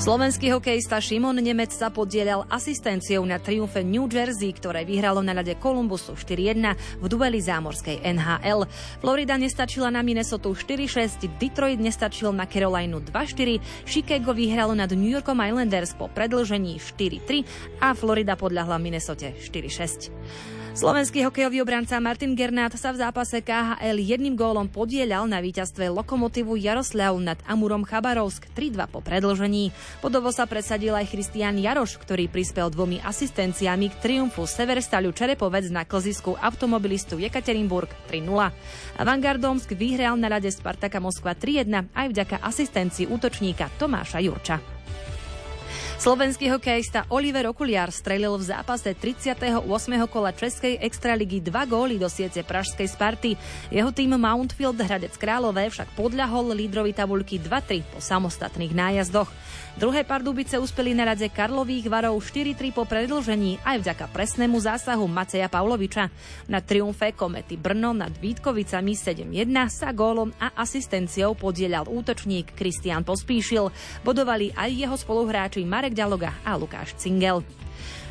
Slovenský 0.00 0.48
hokejista 0.56 0.96
Šimon 0.96 1.36
Nemec 1.44 1.76
sa 1.76 1.92
podielal 1.92 2.48
asistenciou 2.48 3.20
na 3.28 3.36
triumfe 3.36 3.84
New 3.84 4.08
Jersey, 4.08 4.48
ktoré 4.48 4.88
vyhralo 4.88 5.20
na 5.20 5.36
ľade 5.36 5.60
Columbusu 5.60 6.16
4-1 6.16 6.72
v 6.72 7.04
dueli 7.04 7.36
zámorskej 7.36 8.00
NHL. 8.08 8.64
Florida 9.04 9.36
nestačila 9.36 9.92
na 9.92 10.00
Minnesota 10.00 10.48
4-6, 10.48 11.28
Detroit 11.36 11.76
nestačil 11.76 12.32
na 12.32 12.48
Carolinu 12.48 13.04
2-4, 13.04 13.60
Chicago 13.84 14.32
vyhralo 14.32 14.72
nad 14.72 14.88
New 14.88 15.12
Yorkom 15.12 15.36
Islanders 15.36 15.92
po 15.92 16.08
predlžení 16.08 16.80
4-3 16.80 17.84
a 17.84 17.92
Florida 17.92 18.40
podľahla 18.40 18.80
Minnesota 18.80 19.36
4-6. 19.36 20.59
Slovenský 20.70 21.26
hokejový 21.26 21.66
obranca 21.66 21.98
Martin 21.98 22.38
Gernát 22.38 22.70
sa 22.78 22.94
v 22.94 23.02
zápase 23.02 23.42
KHL 23.42 23.98
jedným 23.98 24.38
gólom 24.38 24.70
podielal 24.70 25.26
na 25.26 25.42
víťazstve 25.42 25.90
Lokomotívu 25.90 26.54
Jaroslav 26.54 27.10
nad 27.18 27.34
Amurom 27.50 27.82
Chabarovsk 27.82 28.46
3-2 28.54 28.86
po 28.86 29.02
predlžení. 29.02 29.74
Podovo 29.98 30.30
sa 30.30 30.46
presadil 30.46 30.94
aj 30.94 31.10
Christian 31.10 31.58
Jaroš, 31.58 31.98
ktorý 31.98 32.30
prispel 32.30 32.70
dvomi 32.70 33.02
asistenciami 33.02 33.90
k 33.90 33.98
triumfu 33.98 34.46
Severstaľu 34.46 35.10
Čerepovec 35.10 35.74
na 35.74 35.82
klzisku 35.82 36.38
automobilistu 36.38 37.18
Jekaterinburg 37.18 37.90
3-0. 38.06 38.30
Avangardomsk 39.02 39.74
vyhral 39.74 40.14
na 40.22 40.30
rade 40.30 40.54
Spartaka 40.54 41.02
Moskva 41.02 41.34
3-1 41.34 41.90
aj 41.90 42.06
vďaka 42.14 42.36
asistencii 42.46 43.10
útočníka 43.10 43.66
Tomáša 43.74 44.22
Jurča. 44.22 44.62
Slovenský 46.00 46.48
hokejista 46.48 47.04
Oliver 47.12 47.52
Okuliar 47.52 47.92
strelil 47.92 48.32
v 48.40 48.48
zápase 48.48 48.96
38. 48.96 49.68
kola 50.08 50.32
Českej 50.32 50.80
extraligy 50.80 51.44
dva 51.44 51.68
góly 51.68 52.00
do 52.00 52.08
siete 52.08 52.40
pražskej 52.40 52.88
Sparty. 52.88 53.36
Jeho 53.68 53.92
tým 53.92 54.16
Mountfield 54.16 54.80
Hradec 54.80 55.12
Králové 55.20 55.68
však 55.68 55.92
podľahol 55.92 56.56
lídrovi 56.56 56.96
tabuľky 56.96 57.36
2-3 57.44 57.84
po 57.84 58.00
samostatných 58.00 58.72
nájazdoch. 58.72 59.28
Druhé 59.76 60.02
Pardubice 60.02 60.58
uspeli 60.58 60.96
na 60.96 61.06
radze 61.06 61.30
Karlových 61.30 61.86
varov 61.92 62.18
4-3 62.18 62.74
po 62.74 62.88
predlžení 62.88 63.62
aj 63.62 63.84
vďaka 63.84 64.10
presnému 64.10 64.56
zásahu 64.58 65.04
Maceja 65.06 65.46
Pavloviča. 65.52 66.10
Na 66.50 66.58
triumfe 66.64 67.12
Komety 67.12 67.54
Brno 67.54 67.94
nad 67.94 68.10
Vítkovicami 68.16 68.96
7-1 68.96 69.46
sa 69.68 69.92
gólom 69.94 70.32
a 70.42 70.56
asistenciou 70.58 71.36
podielal 71.38 71.86
útočník 71.86 72.56
Kristián 72.56 73.06
Pospíšil. 73.06 73.70
Bodovali 74.02 74.50
aj 74.56 74.70
jeho 74.74 74.96
spoluhráči 74.98 75.62
Marek 75.62 75.89
Ďaloga 75.92 76.32
a 76.46 76.56
Lukáš 76.56 76.94
Cingel. 76.96 77.42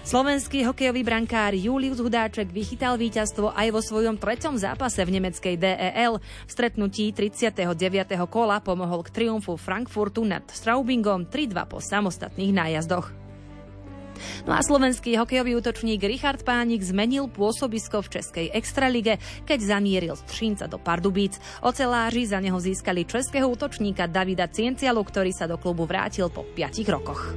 Slovenský 0.09 0.65
hokejový 0.65 1.05
brankár 1.05 1.53
Julius 1.53 2.01
Hudáček 2.01 2.49
vychytal 2.49 2.97
víťazstvo 2.97 3.53
aj 3.53 3.67
vo 3.69 3.81
svojom 3.83 4.17
treťom 4.17 4.57
zápase 4.57 4.97
v 5.05 5.13
nemeckej 5.19 5.55
DEL. 5.59 6.17
V 6.17 6.49
stretnutí 6.49 7.13
39. 7.13 7.61
kola 8.25 8.57
pomohol 8.57 9.05
k 9.05 9.13
triumfu 9.13 9.53
Frankfurtu 9.53 10.25
nad 10.25 10.41
Straubingom 10.49 11.29
3-2 11.29 11.69
po 11.69 11.77
samostatných 11.77 12.51
nájazdoch. 12.55 13.28
No 14.47 14.53
a 14.55 14.61
slovenský 14.63 15.15
hokejový 15.17 15.55
útočník 15.59 16.03
Richard 16.03 16.43
Pánik 16.43 16.81
zmenil 16.81 17.27
pôsobisko 17.31 18.01
v 18.03 18.19
Českej 18.19 18.47
extralige, 18.53 19.17
keď 19.45 19.59
zamieril 19.61 20.15
z 20.15 20.23
Třinca 20.27 20.65
do 20.67 20.77
Pardubíc. 20.77 21.37
Oceláři 21.61 22.27
za 22.27 22.39
neho 22.39 22.59
získali 22.59 23.05
českého 23.05 23.49
útočníka 23.49 24.07
Davida 24.07 24.47
Ciencialu, 24.47 25.03
ktorý 25.03 25.31
sa 25.31 25.47
do 25.47 25.57
klubu 25.61 25.85
vrátil 25.85 26.27
po 26.29 26.43
5 26.43 26.85
rokoch. 26.89 27.35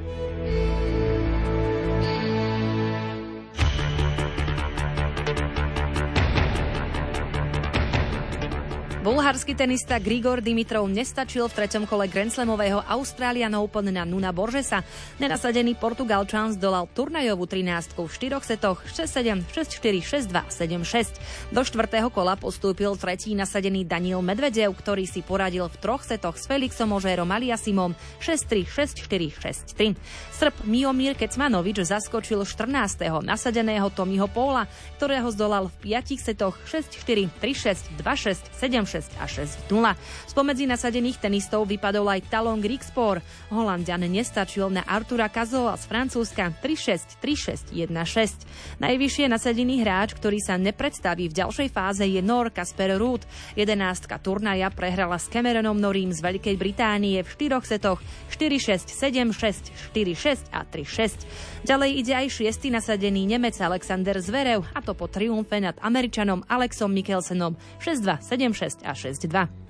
Bulharský 9.02 9.58
tenista 9.58 9.98
Grigor 9.98 10.38
Dimitrov 10.38 10.86
nestačil 10.86 11.50
v 11.50 11.56
treťom 11.58 11.90
kole 11.90 12.06
Grand 12.06 12.30
Slamového 12.30 12.86
Australian 12.86 13.58
Open 13.58 13.90
na 13.90 14.06
Nuna 14.06 14.30
Borgesa. 14.30 14.86
Nenasadený 15.18 15.74
Portugalčan 15.74 16.54
zdolal 16.54 16.86
turnajovú 16.86 17.50
13 17.50 17.98
v 17.98 18.06
štyroch 18.06 18.46
setoch 18.46 18.78
6-7, 18.86 19.42
6-4, 19.50 20.30
6-2, 20.30 21.18
7-6. 21.18 21.18
Do 21.50 21.66
štvrtého 21.66 22.14
kola 22.14 22.38
postúpil 22.38 22.94
tretí 22.94 23.34
nasadený 23.34 23.82
Daniel 23.82 24.22
Medvedev, 24.22 24.70
ktorý 24.70 25.02
si 25.10 25.26
poradil 25.26 25.66
v 25.66 25.76
troch 25.82 26.06
setoch 26.06 26.38
s 26.38 26.46
Felixom 26.46 26.94
Ožérom 26.94 27.26
Aliasimom 27.26 27.98
6-3, 28.22 28.70
6-4, 28.70 29.98
6-3. 29.98 29.98
Srb 30.30 30.54
Miomír 30.62 31.18
Kecmanovič 31.18 31.90
zaskočil 31.90 32.46
14. 32.46 33.02
nasadeného 33.26 33.90
Tomiho 33.90 34.30
Póla, 34.30 34.70
ktorého 35.02 35.26
zdolal 35.34 35.74
v 35.74 35.90
piatich 35.90 36.22
setoch 36.22 36.54
6-4, 36.70 37.26
3-6, 37.42 37.98
2-6, 37.98 38.46
7 38.62 38.91
6 38.92 39.16
a 39.16 39.24
6 39.24 39.72
0. 39.72 39.96
Spomedzi 40.28 40.68
nasadených 40.68 41.16
tenistov 41.16 41.64
vypadol 41.64 42.12
aj 42.12 42.28
Talon 42.28 42.60
Grigspor. 42.60 43.24
Holandian 43.48 44.04
nestačil 44.04 44.68
na 44.68 44.84
Artura 44.84 45.32
Kazola 45.32 45.80
z 45.80 45.88
Francúzska 45.88 46.52
3-6, 46.60 47.16
3-6, 47.24 47.72
1-6. 47.72 48.84
Najvyššie 48.84 49.26
nasadený 49.32 49.80
hráč, 49.80 50.12
ktorý 50.12 50.36
sa 50.44 50.60
nepredstaví 50.60 51.32
v 51.32 51.36
ďalšej 51.40 51.68
fáze 51.72 52.04
je 52.04 52.20
Nor 52.20 52.52
Kasper 52.52 53.00
Ruud. 53.00 53.24
Jedenástka 53.56 54.20
turnaja 54.20 54.68
prehrala 54.68 55.16
s 55.16 55.32
Cameronom 55.32 55.80
Norím 55.80 56.12
z 56.12 56.20
Veľkej 56.20 56.56
Británie 56.60 57.24
v 57.24 57.32
štyroch 57.32 57.64
setoch 57.64 58.04
4-6, 58.28 58.92
7-6, 58.92 59.94
4-6 59.94 60.52
a 60.52 60.68
3-6. 60.68 61.51
Ďalej 61.62 61.90
ide 61.94 62.12
aj 62.18 62.42
šiestý 62.42 62.74
nasadený 62.74 63.22
Nemec 63.22 63.54
Alexander 63.62 64.18
Zverev 64.18 64.66
a 64.74 64.82
to 64.82 64.98
po 64.98 65.06
triumfe 65.06 65.62
nad 65.62 65.78
Američanom 65.78 66.42
Alexom 66.50 66.90
Mikkelsenom 66.90 67.54
6-2, 67.78 68.18
7-6 68.18 68.82
a 68.82 68.92
6-2. 68.98 69.62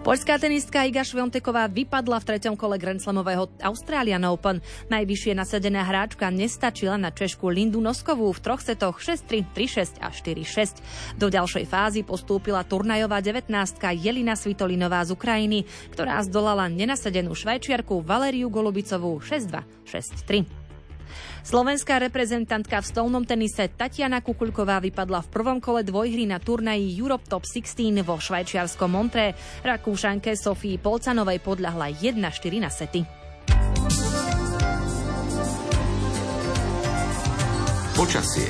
Poľská 0.00 0.40
tenistka 0.40 0.88
Iga 0.88 1.04
Švionteková 1.04 1.68
vypadla 1.68 2.24
v 2.24 2.26
treťom 2.32 2.56
kole 2.56 2.80
Grand 2.80 2.98
Slamového 2.98 3.52
Australian 3.60 4.24
Open. 4.26 4.64
Najvyššie 4.88 5.36
nasadená 5.36 5.84
hráčka 5.84 6.32
nestačila 6.32 6.96
na 6.96 7.12
Češku 7.12 7.52
Lindu 7.52 7.84
Noskovú 7.84 8.32
v 8.32 8.40
troch 8.40 8.64
setoch 8.64 8.96
6-3, 8.98 9.44
3-6 9.52 10.00
a 10.00 10.08
4-6. 10.08 11.20
Do 11.20 11.28
ďalšej 11.28 11.64
fázy 11.68 12.00
postúpila 12.00 12.64
turnajová 12.64 13.20
19 13.20 13.52
Jelina 13.92 14.34
Svitolinová 14.40 15.04
z 15.04 15.12
Ukrajiny, 15.14 15.68
ktorá 15.92 16.16
zdolala 16.24 16.66
nenasadenú 16.72 17.36
švajčiarku 17.36 18.00
Valeriu 18.00 18.48
Golubicovú 18.48 19.20
6-2, 19.20 19.68
6-3. 19.84 20.57
Slovenská 21.46 22.02
reprezentantka 22.02 22.82
v 22.82 22.88
stolnom 22.90 23.24
tenise 23.24 23.70
Tatiana 23.72 24.20
Kukulková 24.20 24.82
vypadla 24.82 25.24
v 25.24 25.32
prvom 25.32 25.58
kole 25.62 25.86
dvojhry 25.86 26.26
na 26.26 26.42
turnaji 26.42 26.92
Europe 26.98 27.24
Top 27.30 27.46
16 27.46 28.04
vo 28.04 28.18
švajčiarskom 28.18 28.90
Montré. 28.90 29.32
Rakúšanke 29.62 30.34
Sofii 30.34 30.76
Polcanovej 30.82 31.38
podľahla 31.40 31.94
1-4 31.94 32.18
na 32.58 32.70
sety. 32.72 33.00
Počasie. 37.94 38.48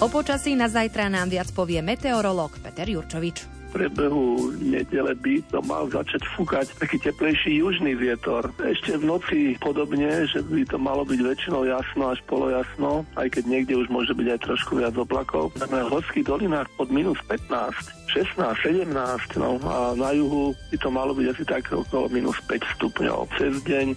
O 0.00 0.12
počasí 0.12 0.52
na 0.52 0.68
zajtra 0.68 1.08
nám 1.08 1.32
viac 1.32 1.48
povie 1.56 1.80
meteorológ 1.80 2.60
Peter 2.60 2.84
Jurčovič 2.84 3.55
priebehu 3.76 4.56
nedele 4.56 5.12
by 5.20 5.44
to 5.52 5.60
mal 5.68 5.84
začať 5.92 6.24
fúkať 6.32 6.72
taký 6.80 6.96
teplejší 6.96 7.60
južný 7.60 7.92
vietor. 7.92 8.48
Ešte 8.56 8.96
v 8.96 9.04
noci 9.04 9.38
podobne, 9.60 10.24
že 10.24 10.40
by 10.40 10.64
to 10.64 10.80
malo 10.80 11.04
byť 11.04 11.20
väčšinou 11.20 11.68
jasno 11.68 12.16
až 12.16 12.24
polojasno, 12.24 13.04
aj 13.20 13.28
keď 13.36 13.44
niekde 13.44 13.76
už 13.76 13.92
môže 13.92 14.16
byť 14.16 14.26
aj 14.32 14.40
trošku 14.48 14.80
viac 14.80 14.96
oblakov. 14.96 15.52
Na 15.60 15.84
horských 15.84 16.24
dolinách 16.24 16.72
pod 16.80 16.88
minus 16.88 17.20
15 17.28 18.08
16, 18.16 18.86
17, 18.88 19.36
no 19.36 19.60
a 19.66 19.92
na 19.92 20.14
juhu 20.16 20.54
by 20.72 20.76
to 20.78 20.88
malo 20.88 21.12
byť 21.12 21.26
asi 21.36 21.44
tak 21.44 21.68
okolo 21.68 22.08
minus 22.08 22.38
5 22.48 22.64
stupňov. 22.78 23.28
Cez 23.36 23.60
deň 23.66 23.92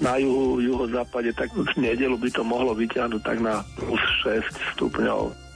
na 0.00 0.16
juhu, 0.16 0.62
juhozápade, 0.62 1.34
tak 1.36 1.52
v 1.52 1.66
nedelu 1.76 2.16
by 2.16 2.30
to 2.32 2.46
mohlo 2.46 2.72
vyťahnuť 2.72 3.20
tak 3.20 3.42
na 3.42 3.60
plus 3.76 4.00
6 4.24 4.46
stupňov. 4.78 5.47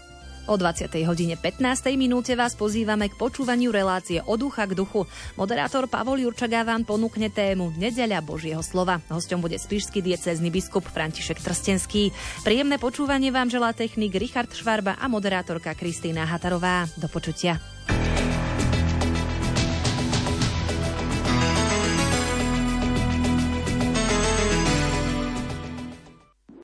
O 0.51 0.59
20. 0.59 0.91
hodine 1.07 1.39
15. 1.39 1.95
minúte 1.95 2.35
vás 2.35 2.59
pozývame 2.59 3.07
k 3.07 3.15
počúvaniu 3.15 3.71
relácie 3.71 4.19
od 4.27 4.43
ducha 4.43 4.67
k 4.67 4.75
duchu. 4.75 5.07
Moderátor 5.39 5.87
Pavol 5.87 6.19
Jurčaga 6.19 6.67
vám 6.67 6.83
ponúkne 6.83 7.31
tému 7.31 7.71
Nedeľa 7.79 8.19
Božieho 8.27 8.59
slova. 8.59 8.99
Hosťom 9.07 9.39
bude 9.39 9.55
spišský 9.55 10.03
diecézny 10.03 10.51
biskup 10.51 10.83
František 10.83 11.39
Trstenský. 11.39 12.11
Príjemné 12.43 12.83
počúvanie 12.83 13.31
vám 13.31 13.55
želá 13.55 13.71
technik 13.71 14.19
Richard 14.19 14.51
Švarba 14.51 14.99
a 14.99 15.07
moderátorka 15.07 15.79
Kristýna 15.79 16.27
Hatarová. 16.27 16.91
Do 16.99 17.07
počutia. 17.07 17.63